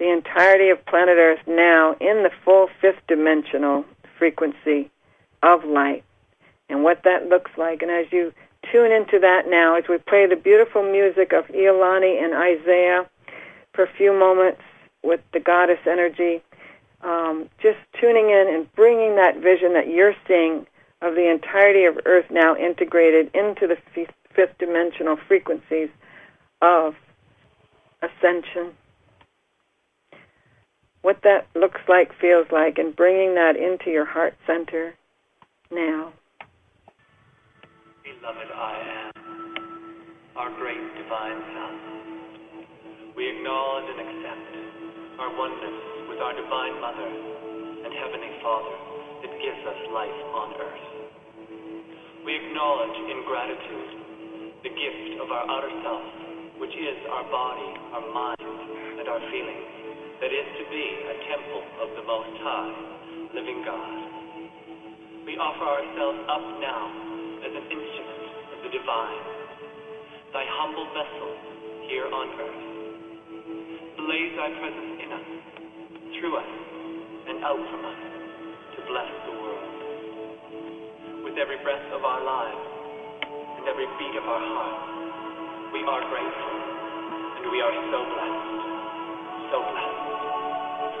the 0.00 0.10
entirety 0.10 0.70
of 0.70 0.84
planet 0.86 1.18
Earth 1.18 1.46
now 1.46 1.92
in 2.00 2.24
the 2.24 2.30
full 2.44 2.68
fifth 2.80 3.06
dimensional 3.06 3.84
frequency 4.18 4.90
of 5.42 5.64
light 5.64 6.02
and 6.68 6.82
what 6.82 7.02
that 7.04 7.28
looks 7.28 7.50
like. 7.56 7.82
And 7.82 7.90
as 7.90 8.06
you 8.10 8.32
tune 8.72 8.90
into 8.90 9.18
that 9.20 9.42
now 9.46 9.76
as 9.76 9.84
we 9.88 9.98
play 9.98 10.26
the 10.26 10.36
beautiful 10.36 10.82
music 10.82 11.32
of 11.32 11.46
Iolani 11.48 12.22
and 12.22 12.34
Isaiah 12.34 13.08
for 13.74 13.84
a 13.84 13.92
few 13.96 14.12
moments 14.18 14.62
with 15.02 15.20
the 15.32 15.40
goddess 15.40 15.78
energy. 15.86 16.42
Um, 17.02 17.48
just 17.62 17.78
tuning 17.98 18.28
in 18.30 18.46
and 18.52 18.72
bringing 18.74 19.16
that 19.16 19.36
vision 19.36 19.72
that 19.74 19.88
you're 19.88 20.14
seeing 20.26 20.66
of 21.02 21.14
the 21.14 21.30
entirety 21.30 21.84
of 21.84 21.98
Earth 22.04 22.26
now 22.30 22.54
integrated 22.56 23.30
into 23.34 23.66
the 23.66 23.76
fifth, 23.94 24.12
fifth 24.34 24.58
dimensional 24.58 25.16
frequencies 25.28 25.88
of 26.60 26.94
ascension. 28.02 28.72
What 31.02 31.22
that 31.24 31.48
looks 31.54 31.80
like, 31.88 32.12
feels 32.20 32.46
like, 32.52 32.76
and 32.76 32.94
bringing 32.94 33.34
that 33.34 33.56
into 33.56 33.90
your 33.90 34.04
heart 34.04 34.34
center 34.46 34.94
now. 35.70 36.12
Beloved 38.04 38.50
I 38.52 38.74
am, 39.08 39.12
our 40.36 40.50
great 40.60 40.82
divine 41.00 41.40
Son. 41.56 41.74
We 43.16 43.32
acknowledge 43.32 43.88
and 43.88 44.00
accept 44.04 44.50
our 45.20 45.32
oneness 45.36 45.78
with 46.08 46.20
our 46.20 46.36
divine 46.36 46.76
Mother 46.84 47.08
and 47.08 47.92
Heavenly 47.96 48.32
Father 48.44 48.76
that 49.24 49.32
gives 49.40 49.62
us 49.64 49.80
life 49.96 50.20
on 50.36 50.48
earth. 50.60 50.86
We 52.24 52.36
acknowledge 52.36 52.96
in 53.08 53.24
gratitude 53.24 53.90
the 54.64 54.72
gift 54.76 55.16
of 55.16 55.32
our 55.32 55.48
outer 55.48 55.72
self, 55.80 56.04
which 56.60 56.76
is 56.76 56.98
our 57.08 57.24
body, 57.32 57.68
our 57.96 58.04
mind, 58.12 58.44
and 59.00 59.08
our 59.08 59.20
feelings, 59.32 59.79
that 60.20 60.28
is 60.28 60.48
to 60.60 60.64
be 60.68 60.84
a 61.08 61.16
temple 61.32 61.64
of 61.80 61.88
the 61.96 62.04
Most 62.04 62.36
High, 62.44 62.76
living 63.32 63.64
God. 63.64 63.88
We 65.24 65.32
offer 65.40 65.64
ourselves 65.64 66.20
up 66.28 66.44
now 66.60 66.84
as 67.40 67.52
an 67.56 67.64
instrument 67.72 68.24
of 68.52 68.58
the 68.60 68.68
divine, 68.68 69.24
thy 70.36 70.44
humble 70.60 70.84
vessel 70.92 71.32
here 71.88 72.04
on 72.04 72.36
earth. 72.36 72.64
Blaze 73.96 74.32
thy 74.36 74.50
presence 74.60 74.92
in 75.00 75.08
us, 75.08 75.28
through 76.20 76.36
us, 76.36 76.52
and 77.24 77.40
out 77.40 77.64
from 77.72 77.82
us 77.88 78.02
to 78.76 78.78
bless 78.92 79.08
the 79.24 79.34
world. 79.40 79.72
With 81.24 81.40
every 81.40 81.64
breath 81.64 81.88
of 81.96 82.04
our 82.04 82.20
lives 82.20 82.60
and 83.56 83.64
every 83.72 83.88
beat 83.96 84.14
of 84.20 84.28
our 84.28 84.44
hearts, 84.52 84.84
we 85.72 85.80
are 85.80 86.04
grateful, 86.12 86.56
and 87.40 87.44
we 87.48 87.64
are 87.64 87.76
so 87.88 88.00
blessed, 88.04 88.60
so 89.48 89.58
blessed, 89.64 90.09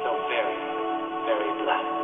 so 0.02 0.16
very, 0.28 0.56
very 1.26 1.50
blessed. 1.62 1.99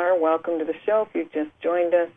Star. 0.00 0.18
Welcome 0.18 0.58
to 0.58 0.64
the 0.64 0.74
show 0.86 1.06
if 1.06 1.14
you've 1.14 1.32
just 1.32 1.50
joined 1.62 1.92
us. 1.92 2.08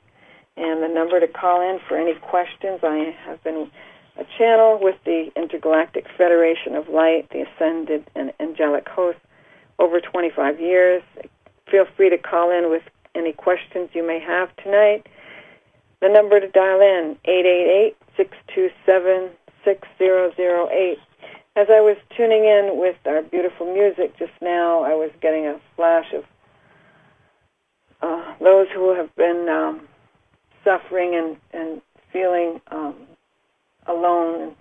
And 0.56 0.82
the 0.82 0.88
number 0.88 1.20
to 1.20 1.28
call 1.28 1.60
in 1.60 1.80
for 1.86 1.98
any 1.98 2.14
questions, 2.14 2.80
I 2.82 3.14
have 3.26 3.44
been 3.44 3.70
a 4.18 4.24
channel 4.38 4.80
with 4.82 4.96
the 5.04 5.32
Intergalactic 5.36 6.06
Federation 6.18 6.76
of 6.76 6.88
Light, 6.88 7.28
the 7.32 7.44
Ascended 7.44 8.10
and 8.16 8.32
Angelic 8.40 8.88
Hosts, 8.88 9.20
over 9.80 10.00
25 10.00 10.62
years. 10.62 11.04
Feel 11.70 11.86
free 11.98 12.10
to 12.10 12.18
call 12.18 12.52
in 12.52 12.70
with 12.70 12.84
any 13.16 13.34
questions 13.34 13.90
you 13.94 14.08
may 14.08 14.20
have 14.20 14.56
tonight. 14.64 15.06
The 16.02 16.08
number 16.08 16.40
to 16.40 16.48
dial 16.48 16.80
in, 16.80 17.18
888 17.26 17.98
627 18.16 19.30
6008. 19.66 20.98
As 21.58 21.68
I 21.70 21.82
was 21.82 21.98
tuning 22.16 22.46
in 22.46 22.80
with 22.80 22.96
our 23.06 23.22
beautiful 23.24 23.74
music 23.74 24.18
just 24.18 24.34
now, 24.42 24.84
I 24.84 24.96
was 24.96 25.12
getting 25.22 25.48
a 25.48 25.60
flash 25.76 26.14
of 26.14 26.24
uh, 28.04 28.36
those 28.40 28.68
who 28.74 28.94
have 28.96 29.16
been 29.16 29.48
um, 29.50 29.88
suffering 30.64 31.16
and, 31.16 31.38
and 31.54 31.82
feeling 32.12 32.60
um, 32.70 32.96
alone 33.88 34.42
and 34.42 34.56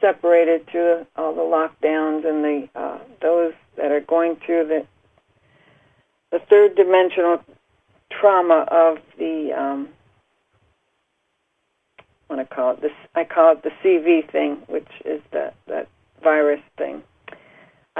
separated 0.00 0.66
through 0.70 1.06
all 1.16 1.34
the 1.34 1.40
lockdowns 1.40 2.26
and 2.26 2.44
the 2.44 2.68
uh, 2.74 2.98
those 3.22 3.52
that 3.76 3.90
are 3.90 4.00
going 4.00 4.36
through 4.44 4.66
the 4.66 4.86
the 6.30 6.38
third 6.50 6.76
dimensional 6.76 7.38
trauma 8.10 8.66
of 8.70 8.98
the 9.18 9.52
um, 9.56 9.88
I 11.98 12.34
want 12.34 12.48
to 12.48 12.54
call 12.54 12.72
it 12.72 12.82
this. 12.82 12.92
I 13.14 13.24
call 13.24 13.52
it 13.52 13.62
the 13.62 13.70
CV 13.82 14.30
thing, 14.30 14.62
which 14.68 14.88
is 15.04 15.20
the 15.32 15.52
that 15.66 15.88
virus 16.22 16.60
thing. 16.76 17.02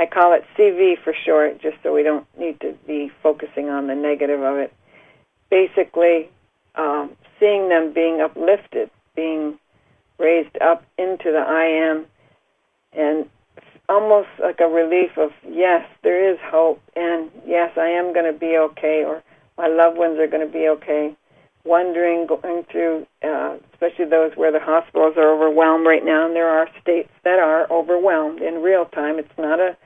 I 0.01 0.07
call 0.07 0.33
it 0.33 0.45
CV 0.57 0.95
for 1.05 1.13
short, 1.27 1.61
just 1.61 1.77
so 1.83 1.95
we 1.95 2.03
don't 2.03 2.27
need 2.39 2.59
to 2.61 2.75
be 2.87 3.13
focusing 3.23 3.69
on 3.69 3.87
the 3.87 3.95
negative 3.95 4.41
of 4.41 4.57
it. 4.57 4.73
Basically, 5.51 6.31
um, 6.75 7.15
seeing 7.39 7.69
them 7.69 7.93
being 7.93 8.23
uplifted, 8.23 8.91
being 9.15 9.59
raised 10.19 10.57
up 10.63 10.85
into 10.97 11.31
the 11.31 11.45
I 11.47 11.65
am, 11.65 12.07
and 12.95 13.29
almost 13.91 14.29
like 14.43 14.61
a 14.61 14.69
relief 14.69 15.19
of 15.19 15.33
yes, 15.47 15.87
there 16.03 16.33
is 16.33 16.39
hope, 16.45 16.81
and 16.97 17.31
yes, 17.47 17.77
I 17.77 17.89
am 17.89 18.15
going 18.15 18.33
to 18.33 18.39
be 18.39 18.57
okay, 18.57 19.05
or 19.05 19.23
my 19.59 19.67
loved 19.67 19.99
ones 19.99 20.19
are 20.19 20.29
going 20.29 20.47
to 20.47 20.51
be 20.51 20.67
okay. 20.67 21.15
Wondering, 21.67 22.27
going 22.27 22.65
through, 22.73 23.07
uh, 23.23 23.59
especially 23.75 24.07
those 24.07 24.33
where 24.35 24.51
the 24.51 24.61
hospitals 24.61 25.19
are 25.19 25.31
overwhelmed 25.31 25.85
right 25.85 26.07
now, 26.07 26.25
and 26.25 26.35
there 26.35 26.49
are 26.49 26.71
states 26.81 27.11
that 27.23 27.39
are 27.39 27.71
overwhelmed 27.71 28.41
in 28.41 28.63
real 28.63 28.87
time. 28.87 29.19
It's 29.19 29.29
not 29.37 29.61
a 29.61 29.77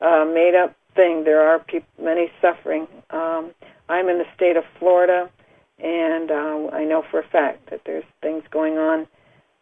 uh, 0.00 0.24
made-up 0.24 0.76
thing. 0.94 1.24
There 1.24 1.42
are 1.42 1.58
people, 1.58 1.88
many 2.02 2.30
suffering. 2.40 2.86
Um, 3.10 3.52
I'm 3.88 4.08
in 4.08 4.18
the 4.18 4.26
state 4.34 4.56
of 4.56 4.64
Florida, 4.78 5.30
and 5.78 6.30
uh, 6.30 6.68
I 6.72 6.84
know 6.84 7.04
for 7.10 7.20
a 7.20 7.26
fact 7.26 7.70
that 7.70 7.82
there's 7.84 8.04
things 8.20 8.42
going 8.50 8.78
on 8.78 9.06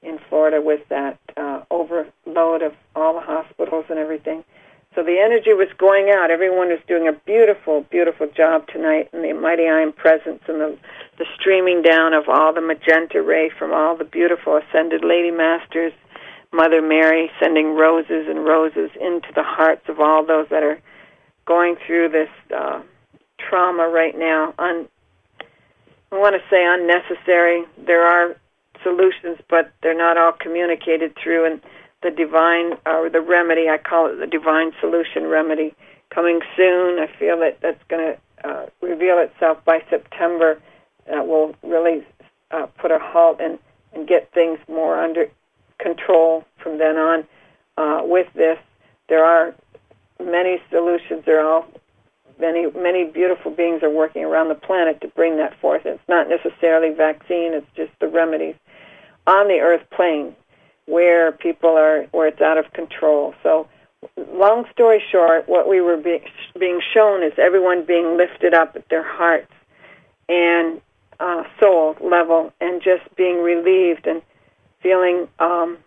in 0.03 0.19
Florida 0.29 0.61
with 0.61 0.87
that 0.89 1.19
uh, 1.37 1.63
overload 1.71 2.63
of 2.63 2.73
all 2.95 3.15
the 3.15 3.21
hospitals 3.21 3.85
and 3.89 3.99
everything. 3.99 4.45
So 4.95 5.03
the 5.03 5.19
energy 5.19 5.53
was 5.53 5.69
going 5.77 6.09
out. 6.09 6.31
Everyone 6.31 6.69
was 6.69 6.81
doing 6.89 7.07
a 7.07 7.13
beautiful, 7.13 7.85
beautiful 7.91 8.29
job 8.35 8.67
tonight, 8.69 9.11
and 9.13 9.23
the 9.23 9.35
mighty 9.35 9.69
I 9.69 9.81
am 9.81 9.93
presence 9.93 10.43
and 10.49 10.61
the 10.61 10.79
the 11.19 11.27
streaming 11.39 11.83
down 11.83 12.13
of 12.13 12.29
all 12.29 12.53
the 12.53 12.61
magenta 12.61 13.23
ray 13.23 13.51
from 13.59 13.73
all 13.73 13.97
the 13.97 14.05
beautiful 14.05 14.57
ascended 14.57 15.03
lady 15.05 15.31
masters, 15.31 15.93
Mother 16.53 16.81
Mary 16.81 17.31
sending 17.41 17.75
roses 17.75 18.27
and 18.29 18.45
roses 18.45 18.91
into 19.01 19.29
the 19.35 19.43
hearts 19.43 19.89
of 19.89 20.01
all 20.01 20.25
those 20.25 20.47
that 20.51 20.63
are 20.63 20.81
going 21.45 21.77
through 21.87 22.09
this 22.09 22.31
uh, 22.55 22.81
trauma 23.39 23.89
right 23.89 24.17
now. 24.19 24.55
Un- 24.59 24.89
I 26.13 26.19
want 26.19 26.37
to 26.37 26.43
say 26.49 26.65
unnecessary. 26.65 27.65
There 27.77 28.07
are 28.07 28.37
solutions, 28.83 29.39
but 29.49 29.73
they're 29.83 29.97
not 29.97 30.17
all 30.17 30.33
communicated 30.33 31.17
through. 31.17 31.47
And 31.47 31.61
the 32.03 32.11
divine, 32.11 32.75
or 32.87 33.11
the 33.11 33.21
remedy, 33.21 33.69
I 33.69 33.79
call 33.79 34.07
it 34.07 34.17
the 34.19 34.27
divine 34.27 34.73
solution 34.81 35.27
remedy, 35.27 35.75
coming 36.11 36.41
soon. 36.57 36.99
I 37.01 37.09
feel 37.19 37.39
that 37.41 37.59
that's 37.61 37.83
going 37.89 38.15
to 38.15 38.49
uh, 38.49 38.67
reveal 38.81 39.19
itself 39.19 39.65
by 39.65 39.83
September. 39.91 40.61
That 41.09 41.27
will 41.27 41.55
really 41.63 42.07
uh, 42.51 42.67
put 42.79 42.91
a 42.91 42.99
halt 42.99 43.41
and, 43.41 43.59
and 43.93 44.07
get 44.07 44.33
things 44.33 44.59
more 44.69 45.01
under 45.01 45.29
control 45.79 46.45
from 46.63 46.79
then 46.79 46.97
on. 46.97 47.25
Uh, 47.77 48.01
with 48.05 48.33
this, 48.35 48.59
there 49.09 49.25
are 49.25 49.55
many 50.23 50.61
solutions. 50.71 51.25
There 51.27 51.41
are 51.41 51.63
all 51.63 51.67
many 52.39 52.67
many 52.73 53.05
beautiful 53.05 53.51
beings 53.51 53.83
are 53.83 53.91
working 53.91 54.25
around 54.25 54.49
the 54.49 54.55
planet 54.55 55.01
to 55.03 55.09
bring 55.09 55.37
that 55.37 55.59
forth. 55.61 55.83
It's 55.85 56.01
not 56.09 56.29
necessarily 56.29 56.95
vaccine; 56.95 57.53
it's 57.53 57.67
just 57.77 57.93
the 58.01 58.09
remedies 58.09 58.57
on 59.27 59.49
the 59.49 59.61
earth 59.61 59.89
plane 59.91 60.35
where 60.87 61.33
people 61.33 61.71
are 61.71 62.05
where 62.13 62.29
it's 62.29 62.41
out 62.41 62.59
of 62.59 62.73
control. 62.73 63.35
So 63.43 63.69
long 64.33 64.65
story 64.73 65.03
short, 65.11 65.49
what 65.49 65.69
we 65.69 65.81
were 65.81 65.97
be, 65.97 66.23
being 66.59 66.81
shown 66.95 67.23
is 67.23 67.33
everyone 67.39 67.85
being 67.85 68.17
lifted 68.17 68.55
up 68.55 68.77
at 68.77 68.89
their 68.89 69.03
hearts 69.03 69.53
and 70.29 70.81
uh, 71.19 71.45
soul 71.61 71.97
level 72.01 72.53
and 72.61 72.83
just 72.83 73.03
being 73.17 73.43
relieved 73.43 74.07
and 74.07 74.23
feeling 74.83 75.29
um, 75.39 75.79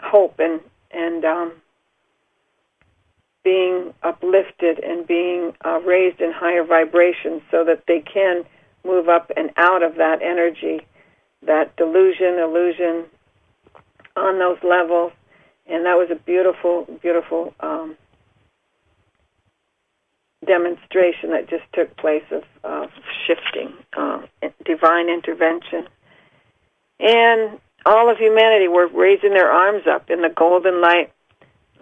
hope 0.00 0.38
and 0.38 0.60
and 0.90 1.24
um, 1.24 1.52
being 3.42 3.92
uplifted 4.02 4.78
and 4.78 5.06
being 5.06 5.52
uh, 5.64 5.80
raised 5.80 6.20
in 6.20 6.32
higher 6.32 6.64
vibrations 6.64 7.42
so 7.50 7.64
that 7.64 7.84
they 7.88 8.00
can 8.00 8.44
move 8.84 9.08
up 9.08 9.30
and 9.36 9.50
out 9.56 9.82
of 9.82 9.96
that 9.96 10.20
energy 10.22 10.80
that 11.46 11.74
delusion, 11.76 12.38
illusion 12.38 13.04
on 14.16 14.38
those 14.38 14.58
levels. 14.62 15.12
And 15.66 15.86
that 15.86 15.94
was 15.94 16.08
a 16.10 16.16
beautiful, 16.16 16.86
beautiful 17.00 17.54
um, 17.60 17.96
demonstration 20.44 21.30
that 21.30 21.48
just 21.48 21.64
took 21.72 21.96
place 21.96 22.24
of, 22.30 22.42
of 22.64 22.90
shifting, 23.26 23.72
uh, 23.96 24.22
divine 24.64 25.08
intervention. 25.08 25.86
And 26.98 27.58
all 27.84 28.10
of 28.10 28.18
humanity 28.18 28.68
were 28.68 28.86
raising 28.86 29.30
their 29.30 29.50
arms 29.50 29.86
up 29.86 30.10
in 30.10 30.22
the 30.22 30.28
golden 30.28 30.80
light, 30.80 31.12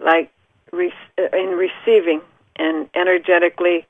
like 0.03 0.31
re- 0.71 0.93
in 1.17 1.49
receiving 1.57 2.21
and 2.55 2.89
energetically 2.95 3.85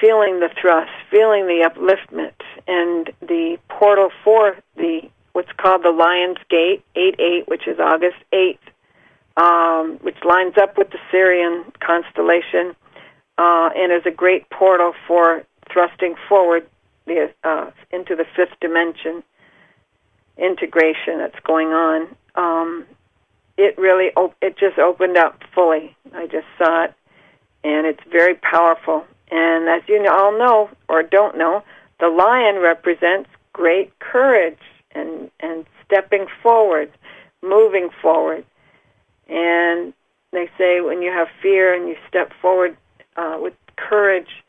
feeling 0.00 0.40
the 0.40 0.50
thrust, 0.60 0.90
feeling 1.10 1.46
the 1.46 1.68
upliftment, 1.68 2.34
and 2.66 3.10
the 3.20 3.58
portal 3.68 4.10
for 4.24 4.56
the 4.76 5.02
what's 5.32 5.52
called 5.58 5.82
the 5.82 5.90
Lion's 5.90 6.38
Gate, 6.48 6.82
8-8, 6.96 7.46
which 7.46 7.68
is 7.68 7.78
August 7.78 8.16
8th, 8.32 8.58
um, 9.36 9.98
which 10.00 10.16
lines 10.24 10.54
up 10.56 10.78
with 10.78 10.88
the 10.90 10.98
Sirian 11.12 11.64
constellation, 11.78 12.74
uh, 13.36 13.68
and 13.76 13.92
is 13.92 14.06
a 14.06 14.10
great 14.10 14.48
portal 14.48 14.94
for 15.06 15.44
thrusting 15.70 16.14
forward 16.26 16.66
the, 17.04 17.30
uh, 17.44 17.70
into 17.90 18.16
the 18.16 18.24
fifth 18.34 18.58
dimension 18.62 19.22
integration 20.36 21.18
that's 21.18 21.38
going 21.44 21.68
on. 21.68 22.08
Um, 22.34 22.86
it 23.56 23.76
really, 23.78 24.10
op- 24.16 24.36
it 24.42 24.58
just 24.58 24.78
opened 24.78 25.16
up 25.16 25.42
fully. 25.54 25.96
I 26.14 26.26
just 26.26 26.46
saw 26.58 26.84
it, 26.84 26.94
and 27.64 27.86
it's 27.86 28.02
very 28.10 28.34
powerful. 28.34 29.04
And 29.30 29.68
as 29.68 29.82
you 29.88 30.06
all 30.10 30.38
know 30.38 30.70
or 30.88 31.02
don't 31.02 31.36
know, 31.36 31.62
the 31.98 32.08
lion 32.08 32.60
represents 32.60 33.30
great 33.52 33.98
courage 33.98 34.58
and 34.92 35.30
and 35.40 35.64
stepping 35.84 36.26
forward, 36.42 36.90
moving 37.42 37.88
forward. 38.02 38.44
And 39.28 39.94
they 40.32 40.48
say 40.58 40.80
when 40.80 41.02
you 41.02 41.10
have 41.10 41.28
fear 41.42 41.74
and 41.74 41.88
you 41.88 41.96
step 42.08 42.32
forward 42.40 42.76
uh, 43.16 43.38
with 43.40 43.54
courage, 43.76 44.44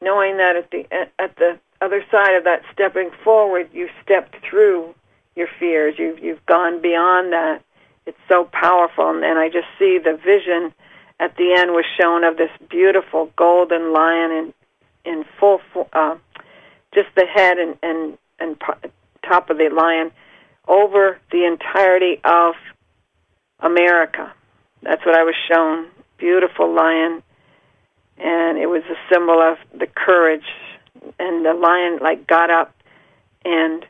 knowing 0.00 0.38
that 0.38 0.56
at 0.56 0.70
the 0.70 0.86
at 1.18 1.36
the 1.36 1.58
other 1.80 2.04
side 2.10 2.34
of 2.34 2.44
that 2.44 2.62
stepping 2.72 3.10
forward, 3.22 3.68
you 3.72 3.88
stepped 4.02 4.36
through 4.48 4.94
your 5.40 5.48
fears. 5.58 5.94
You've 5.98 6.18
you've 6.20 6.44
gone 6.46 6.80
beyond 6.80 7.32
that. 7.32 7.62
It's 8.06 8.18
so 8.28 8.44
powerful, 8.44 9.08
and, 9.08 9.24
and 9.24 9.38
I 9.38 9.48
just 9.48 9.68
see 9.78 9.98
the 9.98 10.18
vision 10.22 10.72
at 11.18 11.36
the 11.36 11.54
end 11.58 11.72
was 11.72 11.84
shown 11.98 12.24
of 12.24 12.36
this 12.36 12.50
beautiful 12.68 13.30
golden 13.36 13.92
lion 13.92 14.30
in 14.30 14.54
in 15.04 15.24
full, 15.38 15.60
uh, 15.92 16.16
just 16.94 17.08
the 17.16 17.24
head 17.26 17.58
and 17.58 17.76
and 17.82 18.18
and 18.38 18.60
top 19.26 19.50
of 19.50 19.56
the 19.58 19.70
lion 19.70 20.12
over 20.68 21.18
the 21.32 21.44
entirety 21.46 22.20
of 22.24 22.54
America. 23.60 24.32
That's 24.82 25.04
what 25.04 25.14
I 25.14 25.24
was 25.24 25.34
shown. 25.50 25.86
Beautiful 26.18 26.74
lion, 26.74 27.22
and 28.18 28.58
it 28.58 28.68
was 28.68 28.82
a 28.90 28.98
symbol 29.12 29.40
of 29.40 29.56
the 29.78 29.86
courage. 29.86 30.44
And 31.18 31.46
the 31.46 31.54
lion 31.54 31.98
like 32.02 32.26
got 32.26 32.50
up 32.50 32.74
and 33.44 33.86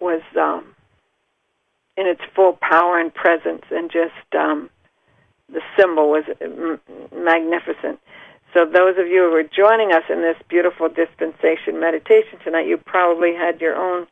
was 0.00 0.22
um, 0.36 0.64
in 2.00 2.06
its 2.06 2.22
full 2.34 2.54
power 2.54 2.98
and 2.98 3.12
presence, 3.12 3.62
and 3.70 3.90
just 3.90 4.34
um, 4.34 4.70
the 5.52 5.60
symbol 5.76 6.10
was 6.10 6.24
magnificent. 7.14 8.00
So, 8.54 8.64
those 8.64 8.96
of 8.98 9.06
you 9.06 9.28
who 9.28 9.36
are 9.36 9.44
joining 9.44 9.92
us 9.92 10.04
in 10.08 10.22
this 10.22 10.36
beautiful 10.48 10.88
dispensation 10.88 11.78
meditation 11.78 12.38
tonight, 12.42 12.66
you 12.66 12.78
probably 12.78 13.34
had 13.34 13.60
your 13.60 13.76
own 13.76 14.06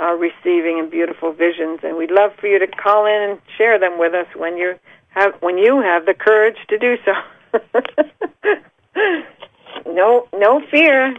uh, 0.00 0.14
receiving 0.14 0.80
and 0.80 0.90
beautiful 0.90 1.32
visions, 1.32 1.80
and 1.82 1.96
we'd 1.96 2.10
love 2.10 2.32
for 2.40 2.46
you 2.46 2.58
to 2.58 2.66
call 2.66 3.06
in 3.06 3.30
and 3.30 3.40
share 3.56 3.78
them 3.78 3.98
with 3.98 4.14
us 4.14 4.26
when 4.34 4.56
you 4.56 4.78
have 5.10 5.34
when 5.40 5.58
you 5.58 5.82
have 5.82 6.06
the 6.06 6.14
courage 6.14 6.56
to 6.68 6.78
do 6.78 6.96
so. 7.04 7.12
no, 9.86 10.26
no 10.34 10.62
fear, 10.70 11.14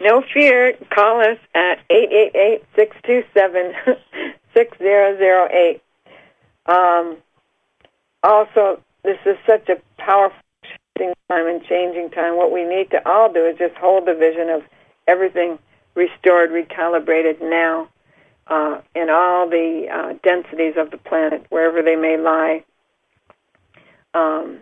no 0.00 0.22
fear. 0.34 0.72
Call 0.90 1.20
us 1.20 1.38
at 1.54 1.78
eight 1.90 2.10
eight 2.10 2.34
eight 2.34 2.64
six 2.74 2.96
two 3.04 3.22
seven 3.32 3.74
six 4.58 4.76
zero 4.78 5.16
zero 5.16 5.48
eight. 5.52 5.80
Um, 6.66 7.16
also, 8.22 8.80
this 9.04 9.18
is 9.24 9.36
such 9.46 9.68
a 9.68 9.76
powerful 9.96 10.36
shifting 10.62 11.14
time 11.30 11.46
and 11.46 11.62
changing 11.64 12.10
time. 12.10 12.36
What 12.36 12.52
we 12.52 12.64
need 12.64 12.90
to 12.90 13.08
all 13.08 13.32
do 13.32 13.46
is 13.46 13.56
just 13.56 13.76
hold 13.76 14.06
the 14.06 14.14
vision 14.14 14.48
of 14.50 14.62
everything 15.06 15.58
restored, 15.94 16.50
recalibrated 16.50 17.40
now 17.40 17.88
uh, 18.48 18.80
in 18.94 19.08
all 19.10 19.48
the 19.48 19.86
uh, 19.90 20.14
densities 20.22 20.74
of 20.76 20.90
the 20.90 20.98
planet, 20.98 21.46
wherever 21.50 21.80
they 21.82 21.96
may 21.96 22.16
lie. 22.16 22.64
Um, 24.14 24.58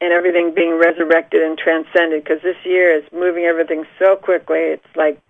and 0.00 0.12
everything 0.12 0.52
being 0.54 0.78
resurrected 0.78 1.42
and 1.42 1.56
transcended 1.56 2.24
because 2.24 2.42
this 2.42 2.56
year 2.64 2.98
is 2.98 3.04
moving 3.12 3.44
everything 3.44 3.84
so 3.98 4.16
quickly. 4.16 4.58
It's 4.58 4.96
like 4.96 5.20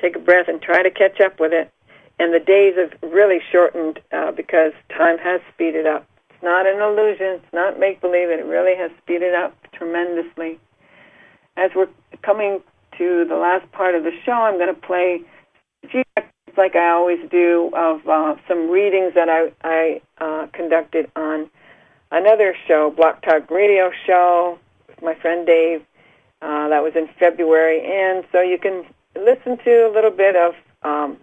take 0.00 0.16
a 0.16 0.18
breath 0.18 0.48
and 0.48 0.60
try 0.60 0.82
to 0.82 0.90
catch 0.90 1.20
up 1.20 1.40
with 1.40 1.52
it. 1.52 1.72
And 2.18 2.34
the 2.34 2.40
days 2.40 2.74
have 2.76 2.92
really 3.12 3.38
shortened 3.52 4.00
uh, 4.12 4.32
because 4.32 4.72
time 4.96 5.18
has 5.18 5.40
speeded 5.54 5.86
up. 5.86 6.06
It's 6.30 6.42
not 6.42 6.66
an 6.66 6.80
illusion. 6.80 7.40
It's 7.42 7.52
not 7.52 7.78
make 7.78 8.00
believe. 8.00 8.28
It 8.30 8.44
really 8.44 8.76
has 8.76 8.90
speeded 9.02 9.34
up 9.34 9.54
tremendously. 9.72 10.58
As 11.56 11.70
we're 11.74 11.88
coming 12.22 12.60
to 12.98 13.24
the 13.24 13.36
last 13.36 13.70
part 13.72 13.94
of 13.94 14.02
the 14.02 14.12
show, 14.24 14.32
I'm 14.32 14.58
going 14.58 14.74
to 14.74 14.80
play 14.80 15.22
like 16.58 16.74
I 16.74 16.90
always 16.90 17.20
do 17.30 17.70
of 17.74 18.06
uh, 18.06 18.34
some 18.46 18.68
readings 18.68 19.14
that 19.14 19.28
I, 19.28 19.52
I 19.62 20.00
uh, 20.18 20.48
conducted 20.52 21.10
on 21.16 21.48
another 22.10 22.54
show, 22.66 22.90
Blog 22.90 23.22
Talk 23.22 23.50
Radio 23.50 23.90
show 24.06 24.58
with 24.88 25.00
my 25.00 25.14
friend 25.14 25.46
Dave. 25.46 25.82
Uh, 26.42 26.68
that 26.68 26.82
was 26.82 26.92
in 26.94 27.08
February, 27.18 27.80
and 27.84 28.24
so 28.30 28.40
you 28.40 28.58
can 28.58 28.84
listen 29.24 29.58
to 29.64 29.88
a 29.88 29.90
little 29.92 30.10
bit 30.10 30.36
of 30.36 30.54
um, 30.82 31.18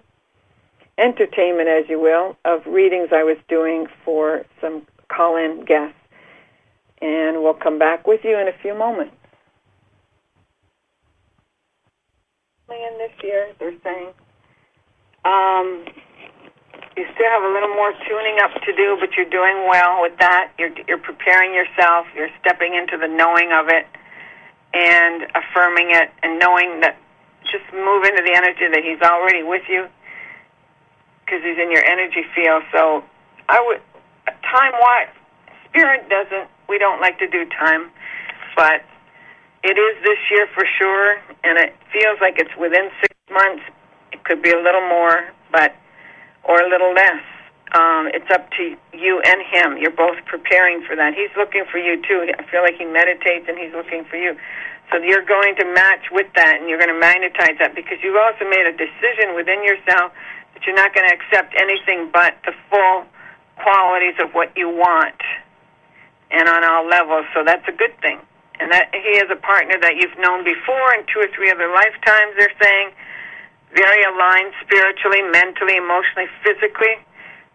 entertainment, 0.98 1.68
as 1.68 1.90
you 1.90 2.00
will, 2.00 2.38
of 2.46 2.66
readings 2.66 3.10
I 3.12 3.24
was 3.24 3.38
doing 3.48 3.88
for 4.04 4.46
some 4.62 4.86
call-in 5.08 5.66
guests. 5.66 5.98
And 7.02 7.44
we'll 7.44 7.54
come 7.54 7.78
back 7.78 8.08
with 8.08 8.24
you 8.24 8.38
in 8.38 8.48
a 8.48 8.54
few 8.62 8.74
moments. 8.74 9.16
In 12.70 12.98
this 12.98 13.12
year, 13.24 13.54
they're 13.60 13.76
saying 13.84 14.10
um, 15.24 15.86
you 16.96 17.06
still 17.14 17.30
have 17.30 17.44
a 17.44 17.54
little 17.54 17.74
more 17.76 17.94
tuning 18.08 18.38
up 18.42 18.54
to 18.62 18.74
do, 18.76 18.98
but 19.00 19.14
you're 19.16 19.30
doing 19.30 19.68
well 19.70 20.02
with 20.02 20.18
that. 20.20 20.52
You're 20.58 20.72
you're 20.88 20.98
preparing 20.98 21.54
yourself. 21.54 22.08
You're 22.16 22.30
stepping 22.40 22.74
into 22.74 22.98
the 22.98 23.08
knowing 23.08 23.52
of 23.52 23.68
it 23.70 23.86
and 24.74 25.28
affirming 25.36 25.92
it, 25.92 26.10
and 26.24 26.40
knowing 26.40 26.82
that 26.82 26.98
just 27.52 27.66
move 27.74 28.04
into 28.04 28.24
the 28.24 28.34
energy 28.36 28.68
that 28.72 28.84
He's 28.84 29.02
already 29.02 29.44
with 29.44 29.64
you 29.70 29.88
because 31.26 31.42
He's 31.44 31.58
in 31.58 31.72
your 31.72 31.86
energy 31.86 32.24
field. 32.36 32.64
So 32.74 33.04
I 33.50 33.62
would 33.66 33.82
time 34.44 34.74
what 34.80 35.10
spirit 35.70 36.10
doesn't. 36.10 36.50
We 36.70 36.78
don't 36.80 37.02
like 37.02 37.20
to 37.20 37.28
do 37.28 37.46
time, 37.58 37.92
but 38.56 38.82
it 39.64 39.78
is 39.78 40.04
this 40.04 40.20
year 40.32 40.48
for 40.54 40.66
sure, 40.78 41.18
and 41.44 41.58
it 41.58 41.74
feels 41.92 42.18
like 42.22 42.38
it's 42.38 42.56
within 42.58 42.90
six 43.02 43.14
months 43.32 43.64
It 44.12 44.24
could 44.24 44.42
be 44.42 44.52
a 44.52 44.62
little 44.62 44.88
more, 44.88 45.30
but 45.52 45.76
or 46.44 46.62
a 46.62 46.70
little 46.70 46.94
less. 46.94 47.24
Um, 47.74 48.08
it's 48.14 48.30
up 48.32 48.50
to 48.52 48.78
you 48.94 49.22
and 49.26 49.42
him. 49.52 49.78
You're 49.78 49.92
both 49.92 50.18
preparing 50.26 50.84
for 50.86 50.96
that. 50.96 51.14
He's 51.14 51.34
looking 51.36 51.66
for 51.72 51.78
you 51.78 52.02
too. 52.08 52.32
I 52.38 52.44
feel 52.50 52.62
like 52.62 52.76
he 52.78 52.86
meditates 52.86 53.50
and 53.50 53.58
he's 53.58 53.74
looking 53.74 54.06
for 54.06 54.16
you. 54.18 54.38
So 54.92 55.02
you're 55.02 55.26
going 55.26 55.56
to 55.58 55.66
match 55.74 56.12
with 56.12 56.28
that 56.36 56.62
and 56.62 56.70
you're 56.70 56.78
going 56.78 56.94
to 56.94 57.00
magnetize 57.00 57.58
that 57.60 57.74
because 57.74 57.98
you've 58.04 58.18
also 58.18 58.46
made 58.46 58.66
a 58.70 58.76
decision 58.76 59.34
within 59.36 59.64
yourself 59.64 60.14
that 60.54 60.62
you're 60.66 60.78
not 60.78 60.94
going 60.94 61.10
to 61.10 61.16
accept 61.16 61.54
anything 61.58 62.10
but 62.14 62.38
the 62.46 62.54
full 62.70 63.06
qualities 63.58 64.16
of 64.22 64.32
what 64.34 64.54
you 64.56 64.70
want 64.70 65.20
and 66.32 66.48
on 66.48 66.64
all 66.64 66.86
levels. 66.88 67.26
So 67.34 67.44
that's 67.44 67.66
a 67.68 67.76
good 67.76 67.94
thing. 68.02 68.20
And 68.60 68.72
that 68.72 68.94
he 68.94 69.20
is 69.20 69.28
a 69.28 69.36
partner 69.36 69.76
that 69.82 70.00
you've 70.00 70.16
known 70.20 70.44
before 70.44 70.96
in 70.96 71.04
two 71.12 71.20
or 71.20 71.30
three 71.36 71.52
other 71.52 71.68
lifetimes, 71.68 72.40
they're 72.40 72.56
saying 72.62 72.96
very 73.76 74.04
aligned 74.08 74.56
spiritually, 74.64 75.22
mentally, 75.28 75.76
emotionally, 75.76 76.32
physically, 76.40 76.96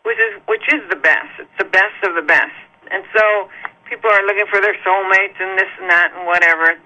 which 0.05 0.20
is 0.20 0.37
which 0.45 0.66
is 0.68 0.85
the 0.93 1.01
best. 1.01 1.33
It's 1.41 1.57
the 1.57 1.68
best 1.72 1.97
of 2.05 2.14
the 2.14 2.26
best. 2.26 2.53
And 2.93 3.05
so 3.16 3.49
people 3.89 4.12
are 4.12 4.24
looking 4.28 4.45
for 4.53 4.61
their 4.61 4.76
soulmates 4.85 5.41
and 5.41 5.57
this 5.57 5.72
and 5.81 5.89
that 5.89 6.12
and 6.12 6.26
whatever. 6.28 6.76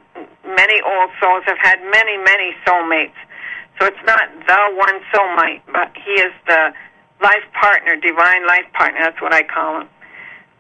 Many 0.45 0.81
old 0.83 1.11
souls 1.21 1.43
have 1.47 1.59
had 1.59 1.83
many, 1.91 2.17
many 2.19 2.53
soulmates. 2.67 3.19
So 3.81 3.87
it's 3.87 4.05
not 4.07 4.29
the 4.47 4.61
one 4.77 5.01
soulmate, 5.12 5.62
but 5.73 5.91
he 5.99 6.12
is 6.12 6.33
the 6.47 6.73
life 7.23 7.45
partner, 7.53 7.97
divine 7.97 8.47
life 8.47 8.67
partner. 8.73 9.01
That's 9.01 9.21
what 9.21 9.35
I 9.35 9.43
call 9.43 9.81
him. 9.81 9.89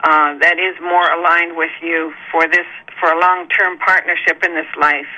Uh, 0.02 0.38
that 0.38 0.58
is 0.58 0.74
more 0.82 1.08
aligned 1.12 1.56
with 1.56 1.70
you 1.80 2.12
for 2.30 2.46
this 2.48 2.66
for 3.00 3.12
a 3.12 3.18
long 3.20 3.48
term 3.48 3.78
partnership 3.78 4.42
in 4.44 4.54
this 4.54 4.68
life 4.80 5.08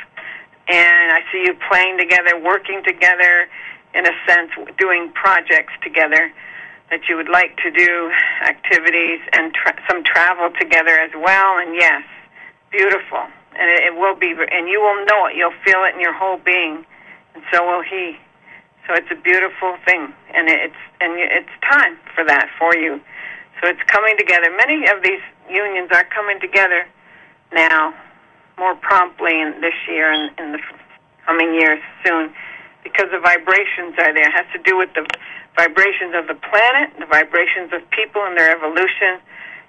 and 0.68 1.12
I 1.12 1.20
see 1.30 1.45
you 1.47 1.55
playing 1.70 1.99
together, 1.99 2.39
working 2.39 2.82
together, 2.84 3.49
in 3.95 4.05
a 4.07 4.12
sense, 4.26 4.51
doing 4.78 5.12
projects 5.14 5.72
together 5.82 6.32
that 6.91 7.09
you 7.09 7.16
would 7.16 7.28
like 7.28 7.57
to 7.59 7.70
do, 7.70 8.11
activities 8.43 9.20
and 9.32 9.55
tra- 9.55 9.78
some 9.89 10.03
travel 10.05 10.51
together 10.59 10.99
as 10.99 11.11
well. 11.14 11.59
And 11.59 11.74
yes, 11.74 12.03
beautiful, 12.70 13.26
and 13.59 13.70
it, 13.70 13.92
it 13.92 13.94
will 13.96 14.14
be, 14.14 14.32
and 14.32 14.68
you 14.68 14.80
will 14.80 15.04
know 15.07 15.26
it. 15.26 15.36
You'll 15.36 15.57
feel 15.64 15.84
it 15.84 15.94
in 15.94 16.00
your 16.00 16.14
whole 16.14 16.38
being, 16.38 16.84
and 17.34 17.42
so 17.52 17.64
will 17.64 17.82
he. 17.82 18.18
So 18.86 18.94
it's 18.94 19.11
a 19.11 19.16
beautiful 19.16 19.76
thing, 19.84 20.12
and 20.34 20.48
it's 20.48 20.82
and 21.00 21.18
it's 21.18 21.50
time 21.70 21.98
for 22.14 22.24
that 22.24 22.48
for 22.59 22.76
you. 22.76 23.00
So 23.61 23.68
it's 23.68 23.82
coming 23.88 24.16
together. 24.18 24.50
Many 24.57 24.86
of 24.88 25.02
these 25.02 25.20
unions 25.50 25.90
are 25.92 26.04
coming 26.04 26.38
together 26.40 26.86
now 27.52 27.94
more 28.59 28.74
promptly 28.76 29.40
in 29.40 29.61
this 29.61 29.74
year 29.88 30.12
and 30.12 30.30
in 30.38 30.52
the 30.52 30.61
coming 31.26 31.54
years 31.54 31.80
soon 32.04 32.32
because 32.82 33.11
the 33.11 33.18
vibrations 33.18 33.98
are 33.98 34.14
there. 34.14 34.28
It 34.28 34.32
has 34.32 34.46
to 34.54 34.62
do 34.62 34.76
with 34.78 34.90
the 34.94 35.04
vibrations 35.57 36.14
of 36.14 36.28
the 36.28 36.38
planet, 36.38 36.94
the 36.98 37.07
vibrations 37.07 37.72
of 37.72 37.82
people 37.90 38.22
and 38.22 38.38
their 38.38 38.54
evolution. 38.54 39.18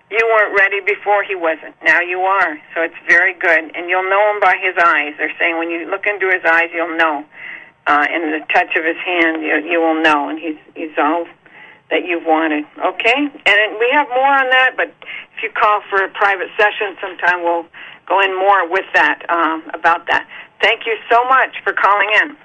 You 0.10 0.24
weren't 0.24 0.58
ready 0.58 0.80
before 0.80 1.24
he 1.24 1.36
wasn't. 1.36 1.76
Now 1.84 2.00
you 2.00 2.22
are. 2.22 2.58
So 2.74 2.82
it's 2.82 2.96
very 3.08 3.34
good. 3.34 3.76
And 3.76 3.90
you'll 3.90 4.10
know 4.10 4.32
him 4.32 4.40
by 4.40 4.56
his 4.62 4.76
eyes. 4.82 5.14
They're 5.18 5.34
saying 5.40 5.58
when 5.58 5.70
you 5.70 5.90
look 5.90 6.06
into 6.08 6.28
his 6.32 6.44
eyes, 6.46 6.70
you'll 6.74 6.98
know. 6.98 7.26
Uh, 7.88 8.06
in 8.14 8.32
the 8.32 8.40
touch 8.54 8.76
of 8.76 8.84
his 8.84 8.98
hand, 8.98 9.42
you, 9.42 9.56
you 9.64 9.80
will 9.80 10.02
know. 10.02 10.30
And 10.30 10.40
he's, 10.40 10.58
he's 10.76 10.96
all 10.98 11.26
that 11.90 12.06
you've 12.06 12.26
wanted. 12.26 12.66
Okay? 12.80 13.16
And 13.16 13.80
we 13.80 13.90
have 13.94 14.08
more 14.10 14.32
on 14.32 14.50
that, 14.50 14.76
but 14.76 14.88
if 15.36 15.44
you 15.44 15.50
call 15.52 15.82
for 15.90 16.04
a 16.04 16.10
private 16.10 16.50
session 16.58 16.98
sometime, 17.00 17.44
we'll 17.44 17.66
go 18.08 18.22
in 18.22 18.36
more 18.36 18.68
with 18.70 18.86
that 18.94 19.24
um, 19.30 19.64
about 19.74 20.08
that. 20.08 20.28
Thank 20.62 20.86
you 20.86 20.96
so 21.10 21.24
much 21.26 21.56
for 21.64 21.74
calling 21.74 22.10
in. 22.24 22.38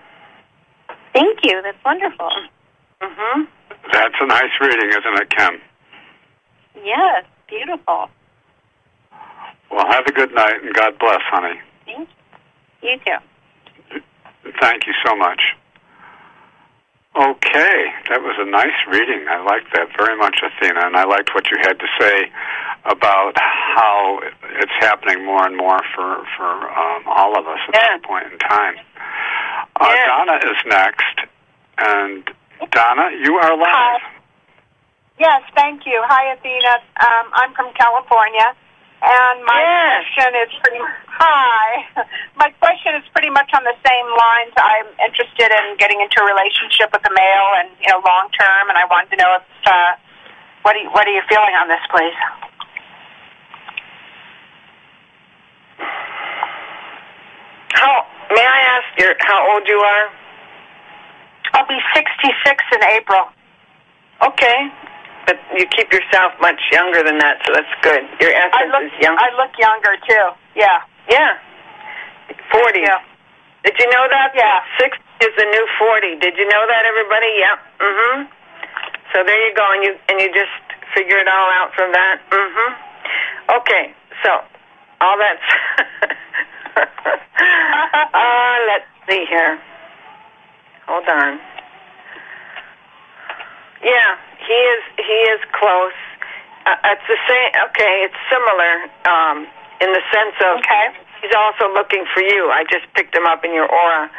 Thank 1.12 1.40
you. 1.44 1.60
That's 1.62 1.78
wonderful. 1.84 2.30
Mm-hmm. 3.00 3.42
That's 3.92 4.14
a 4.20 4.26
nice 4.26 4.52
reading, 4.60 4.90
isn't 4.90 5.22
it, 5.22 5.30
Kim? 5.30 5.60
Yes, 6.84 7.24
beautiful. 7.52 8.08
Well, 9.70 9.86
have 9.86 10.06
a 10.06 10.12
good 10.12 10.34
night 10.34 10.62
and 10.62 10.74
God 10.74 10.98
bless, 10.98 11.20
honey. 11.30 11.60
Thank 11.86 12.08
you. 12.82 12.88
You 12.90 12.98
too. 13.04 14.00
Thank 14.60 14.86
you 14.86 14.94
so 15.04 15.14
much. 15.16 15.40
Okay, 17.14 17.92
That 18.08 18.22
was 18.22 18.36
a 18.40 18.48
nice 18.48 18.72
reading. 18.88 19.28
I 19.28 19.42
liked 19.44 19.68
that 19.74 19.88
very 19.98 20.16
much, 20.16 20.40
Athena, 20.42 20.80
and 20.86 20.96
I 20.96 21.04
liked 21.04 21.34
what 21.34 21.50
you 21.50 21.58
had 21.60 21.78
to 21.78 21.86
say 22.00 22.32
about 22.86 23.36
how 23.36 24.20
it's 24.56 24.72
happening 24.80 25.22
more 25.24 25.44
and 25.46 25.54
more 25.54 25.78
for 25.94 26.24
for 26.38 26.48
um, 26.72 27.02
all 27.06 27.38
of 27.38 27.46
us 27.46 27.58
at 27.68 27.74
Yeah. 27.74 27.96
this 27.98 28.06
point 28.06 28.32
in 28.32 28.38
time. 28.38 28.76
Uh, 29.78 29.92
Yeah. 29.94 30.06
Donna 30.06 30.36
is 30.50 30.56
next, 30.64 31.16
and 31.78 32.24
Donna, 32.70 33.10
you 33.20 33.36
are 33.36 33.56
live. 33.58 33.68
Hi. 33.68 33.98
Yes, 35.22 35.42
thank 35.54 35.86
you. 35.86 36.02
Hi, 36.02 36.34
Athena. 36.34 36.82
Um, 36.98 37.26
I'm 37.30 37.54
from 37.54 37.70
California, 37.78 38.58
and 39.06 39.38
my 39.46 39.54
Yes. 39.62 40.02
question 40.10 40.34
is 40.34 40.50
pretty. 40.58 40.82
Hi. 41.22 41.86
My 42.42 42.50
question 42.58 42.96
is 42.98 43.06
pretty 43.14 43.30
much 43.30 43.54
on 43.54 43.62
the 43.62 43.76
same 43.86 44.08
lines. 44.18 44.50
I'm 44.58 44.88
interested 45.06 45.46
in 45.54 45.76
getting 45.78 46.00
into 46.00 46.18
a 46.18 46.26
relationship 46.26 46.90
with 46.90 47.06
a 47.06 47.12
male, 47.14 47.50
and 47.62 47.70
you 47.78 47.86
know, 47.86 48.02
long 48.02 48.30
term. 48.34 48.66
And 48.68 48.74
I 48.76 48.84
wanted 48.90 49.14
to 49.14 49.16
know 49.22 49.38
if 49.38 49.46
uh, 49.64 49.94
what 50.62 50.74
are 50.74 50.80
you, 50.82 50.90
what 50.90 51.06
are 51.06 51.14
you 51.14 51.22
feeling 51.30 51.54
on 51.54 51.68
this, 51.70 51.78
please? 51.94 52.18
How 57.78 58.06
may 58.34 58.42
I 58.44 58.60
ask 58.74 58.98
your 58.98 59.14
how 59.20 59.54
old 59.54 59.68
you 59.68 59.78
are? 59.78 60.06
I'll 61.54 61.68
be 61.68 61.78
66 61.94 62.64
in 62.74 62.82
April. 62.98 63.28
Okay, 64.26 64.58
but 65.26 65.38
you 65.56 65.66
keep 65.70 65.92
yourself 65.92 66.32
much 66.40 66.60
younger 66.72 67.02
than 67.02 67.18
that, 67.18 67.38
so 67.46 67.52
that's 67.54 67.74
good. 67.82 68.02
Your 68.20 68.32
I 68.34 68.46
essence 68.48 68.72
look 68.72 68.82
is 68.90 68.94
young. 69.00 69.16
I 69.18 69.28
look 69.38 69.52
younger 69.58 69.94
too. 70.08 70.26
Yeah. 70.56 70.82
yeah, 71.08 71.38
forty. 72.50 72.80
Yeah. 72.80 73.00
Did 73.64 73.78
you 73.78 73.86
know 73.90 74.06
that? 74.10 74.32
Yeah. 74.34 74.60
Six 74.78 74.98
is 75.22 75.32
the 75.38 75.44
new 75.46 75.66
forty. 75.78 76.16
Did 76.18 76.36
you 76.36 76.46
know 76.48 76.64
that, 76.66 76.82
everybody? 76.84 77.30
Yep. 77.38 77.58
Mhm. 77.78 78.28
So 79.14 79.22
there 79.24 79.40
you 79.48 79.54
go, 79.54 79.66
and 79.72 79.84
you 79.84 79.92
and 80.08 80.20
you 80.20 80.28
just 80.34 80.50
figure 80.94 81.18
it 81.18 81.28
all 81.28 81.50
out 81.60 81.74
from 81.74 81.92
that. 81.92 82.20
Mhm. 82.30 82.74
Okay. 83.62 83.94
So 84.22 84.40
all 85.00 85.18
that's. 85.18 85.46
uh, 88.14 88.56
let's 88.68 88.86
see 89.08 89.24
here. 89.28 89.58
Hold 90.88 91.08
on. 91.08 91.38
Yeah, 93.82 94.14
he 94.46 94.58
is. 94.74 94.82
He 94.98 95.18
is 95.34 95.40
close. 95.52 95.96
Uh, 96.66 96.92
it's 96.94 97.06
the 97.08 97.18
same. 97.26 97.50
Okay, 97.70 98.06
it's 98.06 98.20
similar 98.30 98.72
um, 99.10 99.46
in 99.82 99.90
the 99.92 100.02
sense 100.14 100.36
of 100.46 100.58
Okay. 100.62 100.94
he's 101.22 101.34
also 101.34 101.72
looking 101.74 102.04
for 102.14 102.22
you. 102.22 102.50
I 102.50 102.62
just 102.70 102.86
picked 102.94 103.14
him 103.14 103.26
up 103.26 103.44
in 103.44 103.52
your 103.54 103.66
aura. 103.66 104.10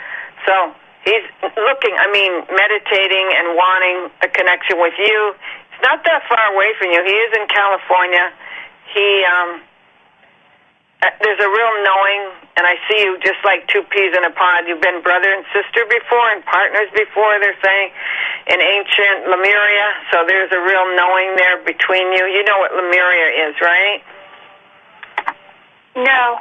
So 0.47 0.76
he's 1.07 1.24
looking, 1.43 1.95
I 1.95 2.07
mean, 2.11 2.43
meditating 2.51 3.28
and 3.39 3.55
wanting 3.55 3.97
a 4.24 4.28
connection 4.28 4.80
with 4.80 4.93
you. 4.99 5.36
It's 5.71 5.82
not 5.84 6.03
that 6.03 6.24
far 6.28 6.53
away 6.53 6.71
from 6.80 6.91
you. 6.91 6.99
He 7.03 7.15
is 7.15 7.32
in 7.39 7.47
California. 7.47 8.32
He, 8.91 9.07
um, 9.24 9.61
there's 11.20 11.39
a 11.39 11.51
real 11.51 11.74
knowing, 11.84 12.22
and 12.56 12.64
I 12.64 12.76
see 12.88 13.04
you 13.04 13.20
just 13.20 13.41
like 13.43 13.68
two 13.68 13.84
peas 13.91 14.16
in 14.16 14.24
a 14.24 14.32
pod. 14.32 14.68
You've 14.68 14.82
been 14.82 15.01
brother 15.01 15.28
and 15.28 15.43
sister 15.51 15.84
before 15.89 16.32
and 16.32 16.45
partners 16.45 16.88
before, 16.95 17.39
they're 17.39 17.60
saying, 17.64 17.89
in 18.47 18.60
ancient 18.62 19.28
Lemuria. 19.28 19.88
So 20.12 20.24
there's 20.28 20.51
a 20.51 20.62
real 20.62 20.86
knowing 20.95 21.36
there 21.36 21.60
between 21.66 22.14
you. 22.14 22.24
You 22.30 22.43
know 22.45 22.58
what 22.60 22.72
Lemuria 22.72 23.49
is, 23.49 23.56
right? 23.60 24.01
No. 25.95 26.39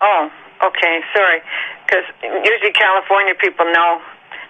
Oh, 0.00 0.30
okay. 0.66 1.00
Sorry, 1.14 1.40
because 1.86 2.04
usually 2.22 2.72
California 2.72 3.34
people 3.38 3.66
know. 3.72 4.02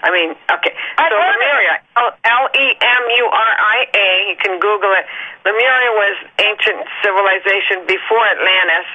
I 0.03 0.11
mean, 0.11 0.35
okay. 0.51 0.75
I've 0.99 1.15
so 1.15 1.19
Lemuria, 1.19 1.79
L 2.27 2.45
E 2.51 2.67
M 2.75 3.05
U 3.23 3.27
R 3.31 3.53
I 3.55 3.79
A. 3.95 4.09
You 4.35 4.37
can 4.43 4.59
Google 4.59 4.91
it. 4.99 5.07
Lemuria 5.47 5.91
was 5.95 6.17
ancient 6.43 6.83
civilization 7.07 7.87
before 7.87 8.27
Atlantis, 8.35 8.89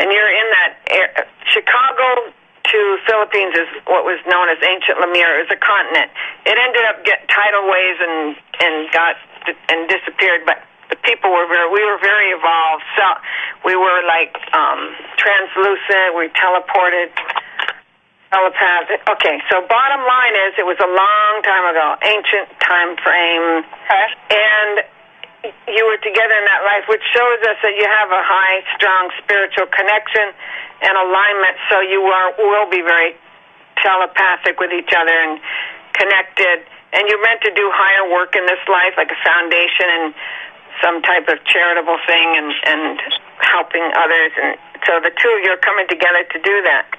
and 0.00 0.08
you're 0.08 0.32
in 0.32 0.48
that 0.56 0.72
air, 0.88 1.08
Chicago 1.52 2.32
to 2.72 2.80
Philippines 3.04 3.52
is 3.56 3.68
what 3.88 4.04
was 4.04 4.20
known 4.28 4.48
as 4.48 4.56
ancient 4.64 5.00
Lemuria. 5.00 5.44
It 5.44 5.48
was 5.48 5.56
a 5.56 5.60
continent. 5.60 6.08
It 6.44 6.56
ended 6.56 6.84
up 6.88 7.04
get 7.04 7.28
tidal 7.28 7.68
waves 7.68 8.00
and 8.00 8.36
and 8.64 8.74
got 8.92 9.16
and 9.68 9.88
disappeared, 9.88 10.48
but 10.48 10.64
the 10.88 10.96
people 11.04 11.28
were 11.28 11.48
very 11.48 11.68
we 11.68 11.84
were 11.84 12.00
very 12.00 12.32
evolved. 12.32 12.84
So 12.96 13.06
we 13.64 13.76
were 13.76 14.00
like 14.08 14.36
um 14.56 14.96
translucent. 15.20 16.16
We 16.16 16.32
teleported 16.32 17.12
telepathic. 18.30 19.00
Okay, 19.08 19.40
so 19.48 19.64
bottom 19.68 20.04
line 20.04 20.34
is 20.48 20.60
it 20.60 20.66
was 20.68 20.78
a 20.80 20.90
long 20.90 21.32
time 21.42 21.64
ago, 21.72 21.96
ancient 22.04 22.48
time 22.60 22.96
frame, 23.00 23.64
and 24.30 24.84
you 25.70 25.82
were 25.86 26.00
together 26.02 26.34
in 26.36 26.44
that 26.44 26.62
life, 26.66 26.84
which 26.90 27.04
shows 27.14 27.40
us 27.46 27.56
that 27.62 27.74
you 27.78 27.86
have 27.86 28.10
a 28.10 28.22
high, 28.22 28.60
strong 28.76 29.08
spiritual 29.22 29.66
connection 29.70 30.34
and 30.82 30.94
alignment. 30.98 31.56
So 31.70 31.80
you 31.80 32.02
are 32.04 32.34
will 32.36 32.68
be 32.68 32.82
very 32.82 33.16
telepathic 33.80 34.60
with 34.60 34.74
each 34.74 34.92
other 34.92 35.14
and 35.14 35.40
connected. 35.94 36.66
And 36.92 37.04
you're 37.06 37.22
meant 37.22 37.44
to 37.44 37.52
do 37.52 37.68
higher 37.72 38.10
work 38.10 38.34
in 38.34 38.44
this 38.48 38.60
life, 38.68 38.96
like 38.96 39.12
a 39.12 39.20
foundation 39.24 39.86
and 39.88 40.06
some 40.82 41.02
type 41.02 41.28
of 41.28 41.38
charitable 41.44 41.98
thing, 42.04 42.28
and 42.36 42.50
and 42.66 43.00
helping 43.40 43.86
others. 43.96 44.32
And 44.36 44.52
so 44.84 45.00
the 45.00 45.14
two 45.16 45.30
of 45.32 45.40
you 45.44 45.54
are 45.54 45.62
coming 45.62 45.86
together 45.88 46.24
to 46.28 46.38
do 46.42 46.56
that 46.66 46.98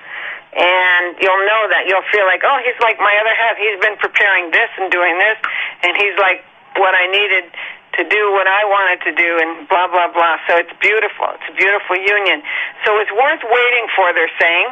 and 0.54 1.14
you'll 1.22 1.46
know 1.46 1.64
that 1.70 1.86
you'll 1.86 2.06
feel 2.10 2.26
like, 2.26 2.42
oh, 2.42 2.58
he's 2.66 2.78
like 2.82 2.98
my 2.98 3.14
other 3.22 3.36
half. 3.38 3.58
He's 3.58 3.78
been 3.82 3.98
preparing 4.02 4.50
this 4.50 4.70
and 4.82 4.90
doing 4.90 5.18
this, 5.22 5.38
and 5.86 5.94
he's 5.98 6.18
like 6.18 6.42
what 6.78 6.96
I 6.96 7.06
needed 7.10 7.54
to 7.98 8.04
do 8.08 8.32
what 8.32 8.48
I 8.48 8.64
wanted 8.66 9.00
to 9.10 9.14
do, 9.14 9.30
and 9.42 9.68
blah 9.68 9.90
blah 9.92 10.10
blah. 10.14 10.38
So 10.48 10.58
it's 10.58 10.74
beautiful. 10.80 11.36
It's 11.38 11.50
a 11.52 11.56
beautiful 11.58 11.98
union. 11.98 12.42
So 12.86 12.98
it's 13.02 13.12
worth 13.12 13.44
waiting 13.44 13.86
for. 13.94 14.14
They're 14.14 14.32
saying, 14.40 14.70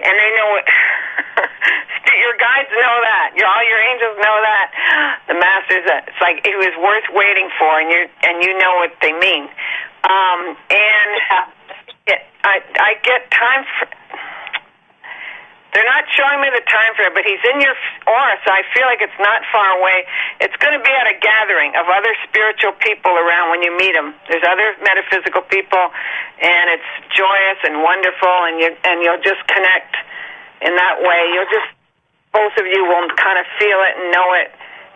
and 0.00 0.14
they 0.14 0.30
know 0.40 0.50
it. 0.58 0.66
your 2.24 2.36
guides 2.38 2.70
know 2.72 2.96
that. 3.02 3.36
Your, 3.36 3.46
all 3.46 3.64
your 3.66 3.82
angels 3.92 4.16
know 4.22 4.36
that. 4.40 4.66
The 5.28 5.36
masters. 5.36 5.84
That 5.86 6.08
it's 6.08 6.22
like 6.22 6.46
it 6.46 6.56
was 6.56 6.72
worth 6.80 7.06
waiting 7.12 7.50
for, 7.58 7.70
and 7.78 7.90
you 7.90 8.02
and 8.24 8.42
you 8.42 8.56
know 8.58 8.80
what 8.80 8.94
they 9.02 9.12
mean. 9.12 9.50
Um, 10.06 10.56
and 10.70 11.10
it, 12.10 12.20
I 12.46 12.62
I 12.78 12.90
get 13.02 13.30
time 13.30 13.66
for. 13.78 13.86
They're 15.76 15.84
not 15.84 16.08
showing 16.08 16.40
me 16.40 16.48
the 16.48 16.64
time 16.64 16.96
frame, 16.96 17.12
but 17.12 17.28
he's 17.28 17.44
in 17.52 17.60
your 17.60 17.76
aura, 18.08 18.40
so 18.40 18.48
I 18.48 18.64
feel 18.72 18.88
like 18.88 19.04
it's 19.04 19.20
not 19.20 19.44
far 19.52 19.76
away. 19.76 20.08
It's 20.40 20.56
going 20.56 20.72
to 20.72 20.80
be 20.80 20.88
at 20.88 21.04
a 21.04 21.20
gathering 21.20 21.76
of 21.76 21.84
other 21.92 22.16
spiritual 22.24 22.72
people 22.80 23.12
around 23.12 23.52
when 23.52 23.60
you 23.60 23.76
meet 23.76 23.92
them. 23.92 24.16
There's 24.24 24.40
other 24.48 24.72
metaphysical 24.80 25.44
people, 25.52 25.84
and 26.40 26.72
it's 26.72 26.90
joyous 27.12 27.60
and 27.68 27.84
wonderful, 27.84 28.48
and 28.48 28.56
you 28.56 28.72
and 28.88 29.04
you'll 29.04 29.20
just 29.20 29.44
connect 29.52 29.92
in 30.64 30.72
that 30.80 31.04
way. 31.04 31.28
You'll 31.36 31.52
just 31.52 31.68
both 32.32 32.56
of 32.56 32.64
you 32.64 32.80
will 32.88 33.12
kind 33.12 33.36
of 33.36 33.44
feel 33.60 33.76
it 33.84 34.00
and 34.00 34.16
know 34.16 34.32
it. 34.32 34.48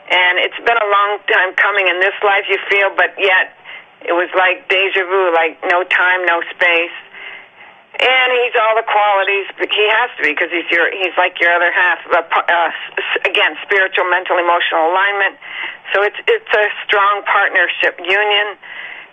And 0.09 0.41
it's 0.41 0.61
been 0.65 0.81
a 0.81 0.89
long 0.89 1.21
time 1.29 1.61
coming 1.61 1.93
in 1.93 2.01
this 2.01 2.17
life, 2.25 2.49
you 2.49 2.57
feel, 2.73 2.89
but 2.97 3.21
yet 3.21 3.53
it 4.01 4.17
was 4.17 4.33
like 4.33 4.65
deja 4.73 5.05
vu, 5.05 5.29
like 5.37 5.61
no 5.69 5.85
time, 5.85 6.25
no 6.25 6.41
space. 6.57 6.97
And 8.01 8.29
he's 8.33 8.57
all 8.57 8.73
the 8.81 8.89
qualities. 8.89 9.45
He 9.61 9.87
has 9.93 10.09
to 10.17 10.23
be 10.25 10.33
because 10.33 10.49
he's 10.49 10.65
your. 10.73 10.89
He's 10.89 11.13
like 11.21 11.37
your 11.37 11.53
other 11.53 11.69
half. 11.69 12.01
Uh, 12.09 12.73
again, 13.29 13.61
spiritual, 13.61 14.09
mental, 14.09 14.41
emotional 14.41 14.89
alignment. 14.89 15.37
So 15.93 16.01
it's 16.01 16.17
it's 16.25 16.49
a 16.49 16.67
strong 16.89 17.21
partnership 17.29 18.01
union, 18.01 18.57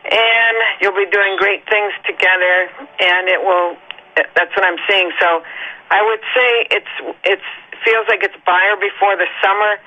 and 0.08 0.58
you'll 0.80 0.96
be 0.96 1.10
doing 1.12 1.36
great 1.36 1.68
things 1.68 1.92
together. 2.08 2.72
And 3.04 3.28
it 3.28 3.44
will. 3.44 3.76
That's 4.16 4.56
what 4.56 4.64
I'm 4.64 4.80
seeing. 4.88 5.12
So 5.20 5.44
I 5.92 6.00
would 6.08 6.24
say 6.32 6.50
it's 6.80 6.94
it's 7.28 7.50
feels 7.84 8.08
like 8.08 8.24
it's 8.24 8.40
buyer 8.48 8.80
before 8.80 9.20
the 9.20 9.28
summer. 9.44 9.84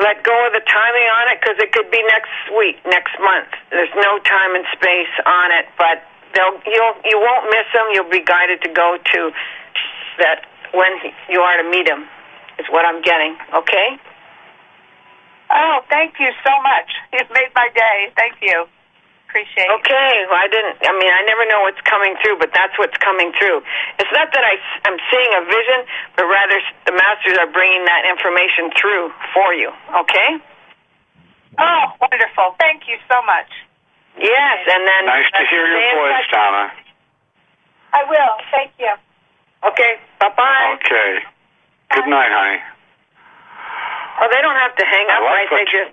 Let 0.00 0.24
go 0.24 0.32
of 0.48 0.52
the 0.52 0.64
timing 0.64 1.08
on 1.12 1.24
it 1.32 1.40
because 1.40 1.56
it 1.60 1.72
could 1.72 1.90
be 1.92 2.00
next 2.08 2.32
week, 2.56 2.80
next 2.88 3.16
month. 3.20 3.48
There's 3.68 3.92
no 3.96 4.16
time 4.24 4.56
and 4.56 4.64
space 4.72 5.12
on 5.24 5.52
it, 5.52 5.68
but 5.76 6.04
they'll 6.36 6.60
you'll 6.68 6.96
you 7.08 7.16
won't 7.16 7.48
miss 7.48 7.66
them. 7.72 7.86
You'll 7.96 8.12
be 8.12 8.20
guided 8.20 8.60
to 8.62 8.70
go 8.70 8.98
to 9.00 9.20
that 10.20 10.44
when 10.76 10.92
you 11.32 11.40
are 11.40 11.56
to 11.62 11.66
meet 11.68 11.88
him. 11.88 12.04
Is 12.60 12.68
what 12.70 12.84
I'm 12.84 13.02
getting. 13.02 13.36
Okay. 13.52 14.00
Oh, 15.50 15.80
thank 15.88 16.16
you 16.18 16.32
so 16.44 16.52
much. 16.62 16.88
You've 17.12 17.30
made 17.30 17.52
my 17.54 17.68
day. 17.74 18.12
Thank 18.16 18.40
you. 18.40 18.64
Appreciate 19.28 19.68
it. 19.68 19.78
Okay. 19.84 20.24
Well, 20.30 20.40
I 20.40 20.48
didn't. 20.48 20.80
I 20.80 20.92
mean, 20.96 21.12
I 21.12 21.22
never 21.28 21.44
know 21.52 21.68
what's 21.68 21.80
coming 21.84 22.16
through, 22.24 22.38
but 22.40 22.50
that's 22.54 22.72
what's 22.78 22.96
coming 22.96 23.32
through. 23.36 23.60
It's 24.00 24.10
not 24.12 24.32
that 24.32 24.40
I 24.40 24.56
am 24.88 24.96
seeing 25.12 25.30
a 25.36 25.42
vision, 25.44 25.80
but 26.16 26.24
rather 26.24 26.56
the 26.88 26.96
masters 26.96 27.36
are 27.38 27.50
bringing 27.52 27.84
that 27.84 28.08
information 28.08 28.72
through 28.72 29.12
for 29.34 29.52
you. 29.52 29.68
Okay. 30.00 30.40
Oh, 31.58 31.84
wonderful. 32.00 32.56
Thank 32.58 32.88
you 32.88 32.96
so 33.10 33.20
much. 33.28 33.50
Yes, 34.18 34.58
and 34.72 34.82
then 34.88 35.06
Nice 35.06 35.30
to 35.32 35.44
hear 35.50 35.66
your 35.66 35.80
voice, 36.00 36.12
touch. 36.24 36.30
Donna. 36.32 36.72
I 37.92 38.04
will. 38.08 38.32
Thank 38.50 38.72
you. 38.78 38.92
Okay. 39.68 39.96
Bye 40.20 40.32
bye. 40.36 40.76
Okay. 40.80 41.20
Good 41.92 42.08
night, 42.08 42.30
honey. 42.32 42.60
Well, 44.20 44.30
they 44.32 44.40
don't 44.40 44.56
have 44.56 44.74
to 44.76 44.84
hang 44.84 45.06
up, 45.12 45.20
I 45.20 45.24
like 45.24 45.50
right? 45.50 45.66
They 45.68 45.72
just 45.78 45.92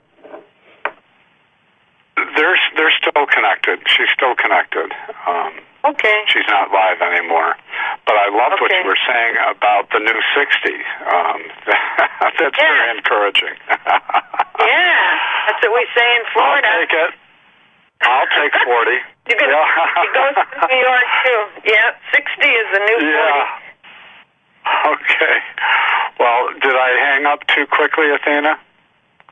they're 2.38 2.58
they're 2.78 2.96
still 2.98 3.26
connected. 3.28 3.80
She's 3.88 4.08
still 4.16 4.36
connected. 4.36 4.92
Um, 5.28 5.54
okay. 5.92 6.24
she's 6.32 6.48
not 6.48 6.72
live 6.72 7.02
anymore. 7.02 7.56
But 8.06 8.16
I 8.16 8.30
loved 8.32 8.62
what 8.62 8.72
you 8.72 8.84
were 8.88 9.00
saying 9.08 9.36
about 9.52 9.90
the 9.92 10.00
new 10.00 10.20
60. 10.36 10.70
Um, 11.12 11.40
that's 12.22 12.40
Yeah. 12.40 12.50
very 12.56 12.98
encouraging. 12.98 13.56
Yeah, 14.64 15.20
that's 15.48 15.60
what 15.66 15.74
we 15.74 15.86
say 15.98 16.16
in 16.16 16.22
Florida. 16.32 16.68
I'll 16.68 16.80
take 16.88 16.94
it. 16.94 17.12
I'll 18.04 18.28
take 18.40 18.54
40. 18.64 18.92
You 19.24 19.36
can, 19.40 19.48
Yeah. 19.48 20.04
It 20.04 20.12
goes 20.14 20.36
to 20.60 20.68
New 20.68 20.82
York 20.84 21.08
too. 21.24 21.40
Yeah, 21.64 21.96
sixty 22.12 22.50
is 22.52 22.68
the 22.76 22.80
new 22.84 23.08
Yeah. 23.08 24.92
Okay. 24.92 25.38
Well, 26.20 26.50
did 26.60 26.76
I 26.76 26.90
hang 27.00 27.26
up 27.26 27.40
too 27.48 27.66
quickly, 27.68 28.12
Athena? 28.12 28.60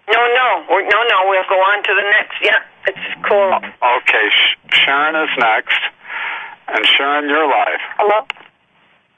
No, 0.08 0.20
no, 0.36 0.66
we're, 0.70 0.84
no, 0.88 1.00
no. 1.12 1.18
We'll 1.30 1.44
go 1.50 1.60
on 1.60 1.84
to 1.84 1.94
the 1.94 2.08
next. 2.10 2.36
Yeah, 2.42 2.60
it's 2.88 3.28
cool. 3.28 3.52
Uh, 3.52 3.98
okay, 4.00 4.30
Sh- 4.32 4.58
Sharon 4.86 5.16
is 5.16 5.30
next. 5.38 5.80
And 6.68 6.86
Sharon, 6.86 7.28
you're 7.30 7.48
live. 7.48 7.80
Hello. 8.00 8.26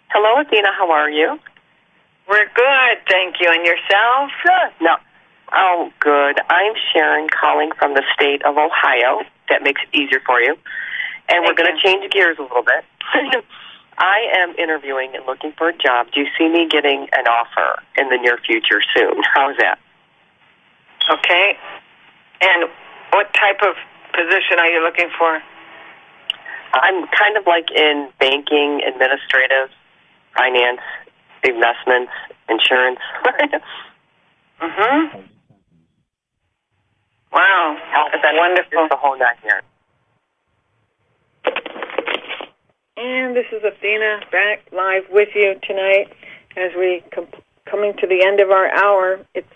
Hello, 0.09 0.41
Athena. 0.41 0.69
How 0.77 0.89
are 0.91 1.09
you? 1.09 1.39
We're 2.27 2.49
good, 2.53 2.97
thank 3.09 3.39
you. 3.39 3.49
And 3.51 3.65
yourself? 3.65 4.31
Good. 4.43 4.71
No. 4.85 4.95
Oh, 5.53 5.91
good. 5.99 6.39
I'm 6.49 6.73
Sharon 6.91 7.27
calling 7.29 7.69
from 7.77 7.93
the 7.93 8.03
state 8.13 8.43
of 8.43 8.57
Ohio. 8.57 9.21
That 9.49 9.61
makes 9.61 9.81
it 9.83 9.97
easier 9.97 10.19
for 10.25 10.41
you. 10.41 10.57
And 11.29 11.45
we're 11.45 11.53
going 11.53 11.69
to 11.75 11.81
change 11.81 12.11
gears 12.11 12.37
a 12.39 12.41
little 12.41 12.63
bit. 12.63 12.83
I 13.97 14.19
am 14.41 14.55
interviewing 14.57 15.15
and 15.15 15.25
looking 15.27 15.53
for 15.55 15.69
a 15.69 15.77
job. 15.77 16.07
Do 16.11 16.21
you 16.21 16.27
see 16.37 16.49
me 16.49 16.67
getting 16.67 17.07
an 17.13 17.27
offer 17.27 17.81
in 17.97 18.09
the 18.09 18.17
near 18.17 18.39
future 18.39 18.81
soon? 18.95 19.21
How's 19.33 19.55
that? 19.57 19.77
Okay. 21.11 21.57
And 22.41 22.69
what 23.11 23.31
type 23.33 23.61
of 23.61 23.75
position 24.13 24.57
are 24.57 24.67
you 24.67 24.83
looking 24.83 25.09
for? 25.17 25.39
I'm 26.73 27.05
kind 27.07 27.37
of 27.37 27.45
like 27.45 27.69
in 27.69 28.09
banking, 28.19 28.81
administrative, 28.81 29.69
finance, 30.35 30.81
investments, 31.43 32.11
insurance. 32.49 32.99
Mm-hmm. 34.61 35.32
Wow, 37.33 37.77
that's 38.11 38.23
wonderful. 38.37 38.71
It's 38.83 38.89
the 38.89 38.97
whole 38.97 39.17
nine 39.17 39.35
yards. 39.43 39.65
And 42.95 43.35
this 43.35 43.45
is 43.51 43.63
Athena 43.63 44.21
back 44.31 44.61
live 44.71 45.03
with 45.09 45.29
you 45.33 45.55
tonight 45.63 46.13
as 46.55 46.71
we 46.77 47.03
com- 47.13 47.27
coming 47.65 47.93
to 47.99 48.07
the 48.07 48.23
end 48.23 48.39
of 48.39 48.51
our 48.51 48.69
hour. 48.69 49.19
It's 49.33 49.51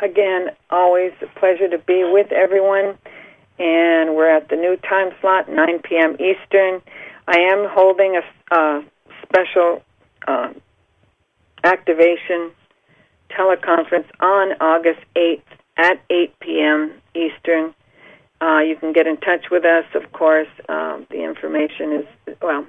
again 0.00 0.48
always 0.70 1.12
a 1.22 1.38
pleasure 1.38 1.68
to 1.68 1.78
be 1.78 2.04
with 2.04 2.30
everyone, 2.32 2.98
and 3.58 4.14
we're 4.14 4.30
at 4.30 4.50
the 4.50 4.56
new 4.56 4.76
time 4.76 5.12
slot, 5.20 5.48
9 5.48 5.78
p.m. 5.80 6.16
Eastern. 6.20 6.82
I 7.26 7.38
am 7.38 7.66
holding 7.70 8.16
a, 8.16 8.54
a 8.54 8.84
special 9.22 9.82
uh, 10.28 10.52
activation 11.64 12.50
teleconference 13.30 14.06
on 14.20 14.52
August 14.60 15.00
8th 15.16 15.42
at 15.78 15.98
8 16.10 16.38
p.m. 16.40 16.92
Eastern. 17.14 17.74
Uh, 18.40 18.58
you 18.60 18.76
can 18.76 18.92
get 18.92 19.06
in 19.06 19.16
touch 19.18 19.50
with 19.50 19.64
us, 19.64 19.84
of 19.94 20.12
course. 20.12 20.48
Um, 20.68 21.06
the 21.10 21.22
information 21.22 21.92
is, 21.92 22.36
well, 22.42 22.66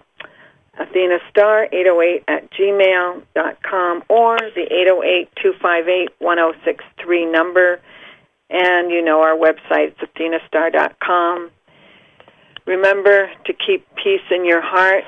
Athena 0.78 1.20
Star 1.30 1.66
808 1.72 2.24
at 2.28 2.52
gmail 2.52 3.24
dot 3.36 3.62
com 3.64 4.04
or 4.10 4.38
the 4.38 4.68
808 4.72 5.30
258 5.42 6.10
1063 6.20 7.26
number. 7.26 7.80
And 8.50 8.92
you 8.92 9.04
know 9.04 9.22
our 9.22 9.36
website, 9.36 9.94
it's 9.94 10.02
athenastar.com. 10.02 11.50
Remember 12.66 13.30
to 13.46 13.54
keep 13.54 13.86
peace 13.96 14.22
in 14.32 14.46
your 14.46 14.62
heart 14.62 15.04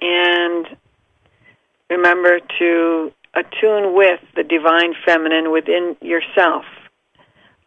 and 0.00 0.66
remember 1.90 2.40
to 2.58 3.12
attune 3.34 3.94
with 3.94 4.20
the 4.36 4.42
divine 4.42 4.94
feminine 5.04 5.50
within 5.50 5.96
yourself. 6.00 6.64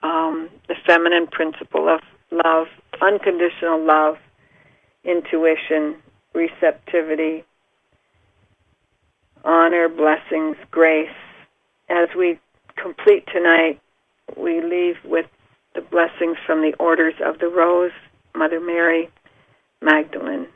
Um, 0.03 0.49
the 0.67 0.75
feminine 0.85 1.27
principle 1.27 1.89
of 1.89 2.01
love, 2.31 2.67
unconditional 3.01 3.83
love, 3.83 4.17
intuition, 5.03 5.95
receptivity, 6.33 7.43
honor, 9.43 9.89
blessings, 9.89 10.57
grace. 10.71 11.09
As 11.89 12.09
we 12.17 12.39
complete 12.75 13.25
tonight, 13.31 13.79
we 14.35 14.61
leave 14.61 14.95
with 15.05 15.25
the 15.73 15.81
blessings 15.81 16.37
from 16.45 16.61
the 16.61 16.73
orders 16.79 17.13
of 17.23 17.39
the 17.39 17.47
Rose, 17.47 17.91
Mother 18.35 18.59
Mary, 18.59 19.09
Magdalene, 19.81 20.47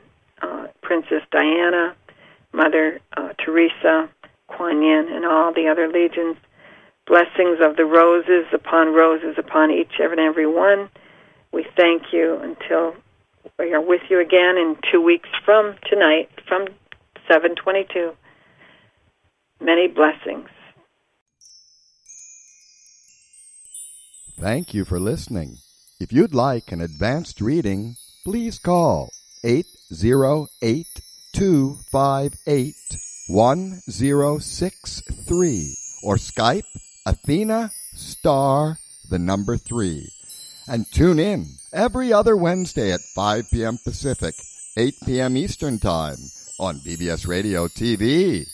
uh, 0.42 0.66
Princess 0.82 1.22
Diana, 1.30 1.96
Mother 2.52 3.00
uh, 3.16 3.30
Teresa, 3.44 4.08
Kuan 4.48 4.82
Yin, 4.82 5.08
and 5.10 5.24
all 5.24 5.52
the 5.54 5.68
other 5.68 5.88
legions. 5.88 6.36
Blessings 7.12 7.60
of 7.60 7.76
the 7.76 7.84
roses 7.84 8.46
upon 8.54 8.94
roses 8.94 9.34
upon 9.36 9.70
each 9.70 10.00
and 10.00 10.18
every 10.18 10.46
one. 10.46 10.88
We 11.52 11.66
thank 11.76 12.04
you 12.10 12.38
until 12.40 12.94
we 13.58 13.74
are 13.74 13.82
with 13.82 14.00
you 14.08 14.18
again 14.18 14.56
in 14.56 14.78
two 14.90 15.02
weeks 15.02 15.28
from 15.44 15.74
tonight, 15.90 16.30
from 16.48 16.68
722. 17.28 18.12
Many 19.60 19.88
blessings. 19.88 20.48
Thank 24.40 24.72
you 24.72 24.86
for 24.86 24.98
listening. 24.98 25.58
If 26.00 26.14
you'd 26.14 26.32
like 26.32 26.72
an 26.72 26.80
advanced 26.80 27.42
reading, 27.42 27.96
please 28.24 28.58
call 28.58 29.10
808 29.44 30.86
258 31.34 32.74
1063 33.28 35.76
or 36.04 36.16
Skype 36.16 36.64
Athena 37.04 37.72
Star 37.94 38.78
the 39.10 39.18
number 39.18 39.56
3 39.56 40.08
and 40.68 40.86
tune 40.92 41.18
in 41.18 41.46
every 41.72 42.12
other 42.12 42.36
Wednesday 42.36 42.92
at 42.92 43.00
5 43.00 43.50
p.m. 43.50 43.78
Pacific, 43.82 44.34
8 44.76 44.94
p.m. 45.04 45.36
Eastern 45.36 45.78
Time 45.78 46.16
on 46.58 46.78
BBS 46.78 47.26
Radio 47.26 47.66
TV. 47.66 48.46